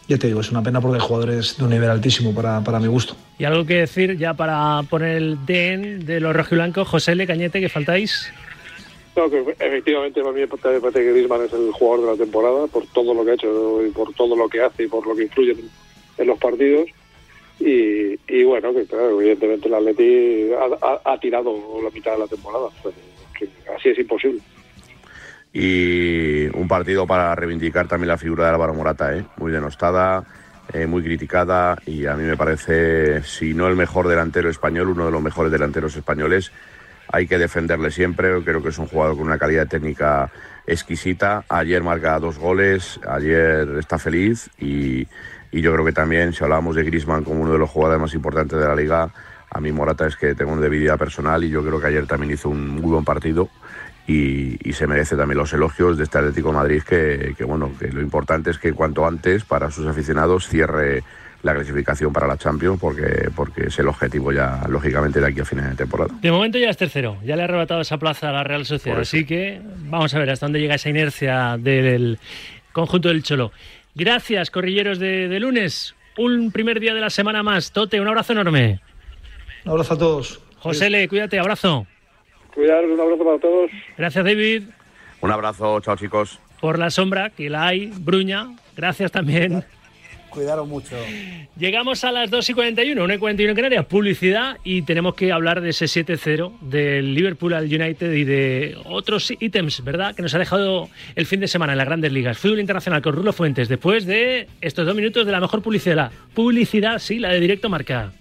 ya 0.07 0.19
te 0.19 0.27
digo, 0.27 0.41
es 0.41 0.51
una 0.51 0.63
pena 0.63 0.81
porque 0.81 0.97
hay 0.97 1.07
jugadores 1.07 1.57
de 1.57 1.65
un 1.65 1.71
nivel 1.71 1.89
altísimo 1.89 2.35
para, 2.35 2.63
para 2.63 2.79
mi 2.79 2.89
gusto. 2.89 3.17
Y 3.39 3.45
algo 3.45 3.65
que 3.65 3.77
decir 3.77 4.19
ya 4.19 4.35
para 4.35 4.83
poner 4.91 5.17
el 5.17 5.39
DN 5.47 6.05
de 6.05 6.21
los 6.21 6.37
rojiblancos, 6.37 6.87
José 6.87 7.15
Le 7.15 7.27
Cañete, 7.27 7.61
que 7.61 7.71
faltáis. 7.71 8.31
No, 9.17 9.31
que 9.31 9.41
efectivamente 9.59 10.21
para 10.21 10.35
mí 10.35 10.41
me 10.41 10.49
parece 10.49 11.01
que 11.01 11.13
Griezmann 11.13 11.45
es 11.45 11.53
el 11.53 11.71
jugador 11.73 12.05
de 12.05 12.13
la 12.13 12.19
temporada 12.19 12.67
por 12.67 12.87
todo 12.89 13.15
lo 13.15 13.25
que 13.25 13.31
ha 13.31 13.35
hecho 13.35 13.87
y 13.87 13.91
por 13.91 14.13
todo 14.15 14.37
lo 14.37 14.49
que 14.49 14.63
hace 14.63 14.85
y 14.85 14.89
por 14.89 15.07
lo 15.07 15.15
que 15.15 15.25
influye 15.25 15.57
en 16.19 16.27
los 16.27 16.39
partidos. 16.39 16.89
Y, 17.65 18.43
bueno, 18.45 18.73
que 18.75 18.85
claro, 18.87 19.21
evidentemente 19.21 19.69
el 19.69 19.75
Atleti 19.75 20.51
ha, 20.53 21.13
ha, 21.13 21.21
tirado 21.21 21.55
la 21.83 21.91
mitad 21.91 22.13
de 22.13 22.19
la 22.19 22.27
temporada. 22.27 22.69
Así 23.77 23.89
es 23.89 23.99
imposible. 23.99 24.41
Y 25.53 26.47
un 26.57 26.67
partido 26.67 27.07
para 27.07 27.35
reivindicar 27.35 27.87
también 27.87 28.09
la 28.09 28.19
figura 28.19 28.45
de 28.45 28.51
Álvaro 28.51 28.75
Morata, 28.75 29.17
¿eh? 29.17 29.25
muy 29.37 29.53
denostada, 29.53 30.25
eh, 30.73 30.87
muy 30.87 31.03
criticada 31.03 31.77
y 31.85 32.07
a 32.07 32.15
mí 32.15 32.25
me 32.25 32.37
parece, 32.37 33.23
si 33.23 33.53
no 33.53 33.69
el 33.69 33.77
mejor 33.77 34.09
delantero 34.09 34.49
español, 34.49 34.89
uno 34.89 35.07
de 35.07 35.13
los 35.13 35.23
mejores 35.23 35.53
delanteros 35.53 35.95
españoles. 35.95 36.51
Hay 37.09 37.27
que 37.27 37.37
defenderle 37.37 37.91
siempre, 37.91 38.43
creo 38.43 38.63
que 38.63 38.71
es 38.71 38.79
un 38.79 38.87
jugador 38.87 39.19
con 39.19 39.27
una 39.27 39.39
calidad 39.39 39.69
técnica 39.69 40.33
exquisita. 40.67 41.45
Ayer 41.51 41.83
marca 41.83 42.19
dos 42.19 42.39
goles, 42.39 42.99
ayer 43.07 43.69
está 43.79 43.99
feliz 43.99 44.49
y, 44.59 45.07
y 45.53 45.61
yo 45.61 45.73
creo 45.73 45.85
que 45.85 45.93
también, 45.93 46.33
si 46.33 46.43
hablábamos 46.43 46.75
de 46.75 46.83
Grisman 46.83 47.23
como 47.23 47.43
uno 47.43 47.53
de 47.53 47.59
los 47.59 47.71
jugadores 47.71 48.01
más 48.01 48.15
importantes 48.15 48.59
de 48.59 48.67
la 48.67 48.75
liga, 48.75 49.11
a 49.51 49.61
mí 49.61 49.71
Morata 49.71 50.07
es 50.07 50.17
que 50.17 50.35
tengo 50.35 50.53
una 50.53 50.63
debilidad 50.63 50.99
personal 50.99 51.45
y 51.45 51.51
yo 51.51 51.63
creo 51.63 51.79
que 51.79 51.89
ayer 51.89 52.07
también 52.07 52.33
hizo 52.33 52.49
un 52.49 52.69
muy 52.69 52.91
buen 52.91 53.05
partido 53.05 53.51
y, 54.07 54.57
y 54.69 54.73
se 54.73 54.87
merece 54.87 55.15
también 55.15 55.39
los 55.39 55.53
elogios 55.53 55.99
de 55.99 56.05
este 56.05 56.19
Atlético 56.19 56.49
de 56.49 56.55
Madrid 56.55 56.83
que, 56.83 57.35
que, 57.37 57.45
bueno, 57.45 57.71
que 57.79 57.89
lo 57.89 58.01
importante 58.01 58.51
es 58.51 58.59
que 58.59 58.73
cuanto 58.73 59.07
antes 59.07 59.45
para 59.45 59.71
sus 59.71 59.87
aficionados 59.87 60.49
cierre 60.49 61.05
la 61.43 61.55
clasificación 61.55 62.13
para 62.13 62.27
la 62.27 62.39
Champions 62.39 62.79
porque, 62.81 63.29
porque 63.35 63.67
es 63.67 63.79
el 63.79 63.89
objetivo 63.89 64.33
ya 64.33 64.65
lógicamente 64.69 65.21
de 65.21 65.27
aquí 65.27 65.41
a 65.41 65.45
final 65.45 65.71
de 65.71 65.77
temporada. 65.77 66.15
De 66.21 66.31
momento 66.31 66.59
ya 66.59 66.71
es 66.71 66.77
tercero, 66.77 67.19
ya 67.25 67.37
le 67.37 67.43
ha 67.43 67.45
arrebatado 67.45 67.81
esa 67.81 67.99
plaza 67.99 68.31
a 68.31 68.33
la 68.33 68.45
Real 68.45 68.65
Sociedad, 68.65 69.01
así 69.01 69.27
que 69.27 69.61
vamos 69.91 70.15
a 70.15 70.19
ver 70.19 70.31
hasta 70.31 70.47
dónde 70.47 70.61
llega 70.61 70.77
esa 70.77 70.89
inercia 70.89 71.59
del 71.59 72.19
conjunto 72.73 73.09
del 73.09 73.23
Cholo. 73.23 73.53
Gracias, 73.95 74.51
corrilleros 74.51 74.99
de, 74.99 75.29
de 75.29 75.41
lunes. 75.41 75.95
Un 76.17 76.51
primer 76.53 76.81
día 76.81 76.95
de 76.95 77.01
la 77.01 77.11
semana 77.11 77.43
más. 77.43 77.73
Tote, 77.73 78.01
un 78.01 78.09
abrazo 78.09 78.33
enorme. 78.33 78.81
Un 79.65 79.73
abrazo 79.73 79.95
a 79.95 79.99
todos. 79.99 80.41
José 80.59 80.91
Le, 80.91 81.09
cuídate, 81.09 81.39
abrazo. 81.39 81.87
Cuidar, 82.55 82.85
un 82.85 83.01
abrazo 83.01 83.25
para 83.25 83.39
todos. 83.39 83.71
Gracias, 83.97 84.25
David. 84.25 84.63
Un 85.21 85.31
abrazo, 85.31 85.81
chao 85.81 85.97
chicos. 85.97 86.39
Por 86.61 86.79
la 86.79 86.91
sombra, 86.91 87.31
que 87.31 87.49
la 87.51 87.67
hay, 87.67 87.93
Bruña. 87.99 88.49
Gracias 88.77 89.11
también. 89.11 89.65
Cuidaron 90.33 90.69
mucho. 90.69 90.97
Llegamos 91.59 92.05
a 92.05 92.13
las 92.13 92.31
2 92.31 92.51
y 92.51 92.55
41, 92.55 93.05
1 93.05 93.15
y 93.15 93.19
41 93.19 93.51
en 93.51 93.57
Canarias, 93.57 93.85
publicidad 93.87 94.57
y 94.65 94.83
tenemos 94.83 95.15
que 95.15 95.31
hablar 95.31 95.61
de 95.61 95.71
ese 95.71 95.85
7-0 95.85 96.59
del 96.61 97.15
Liverpool 97.15 97.53
al 97.53 97.65
United 97.65 98.13
y 98.13 98.25
de 98.25 98.79
otros 98.87 99.31
ítems, 99.39 99.85
¿verdad? 99.85 100.15
Que 100.15 100.23
nos 100.23 100.35
ha 100.35 100.39
dejado 100.39 100.89
el 101.15 101.27
fin 101.27 101.41
de 101.41 101.49
semana 101.49 101.73
en 101.73 101.79
las 101.79 101.87
grandes 101.87 102.13
ligas. 102.13 102.39
Fútbol 102.39 102.61
internacional 102.61 103.03
con 103.03 103.15
Rulo 103.15 103.33
Fuentes, 103.33 103.69
después 103.69 104.07
de 104.07 104.49
estos 104.61 104.87
dos 104.87 104.97
minutos 104.97 105.27
de 105.27 105.33
la 105.33 105.41
mejor 105.41 105.61
publicidad. 105.63 106.11
Publicidad, 106.35 106.99
sí, 106.99 107.19
la 107.19 107.29
de 107.29 107.41
directo 107.41 107.69
marca. 107.69 108.13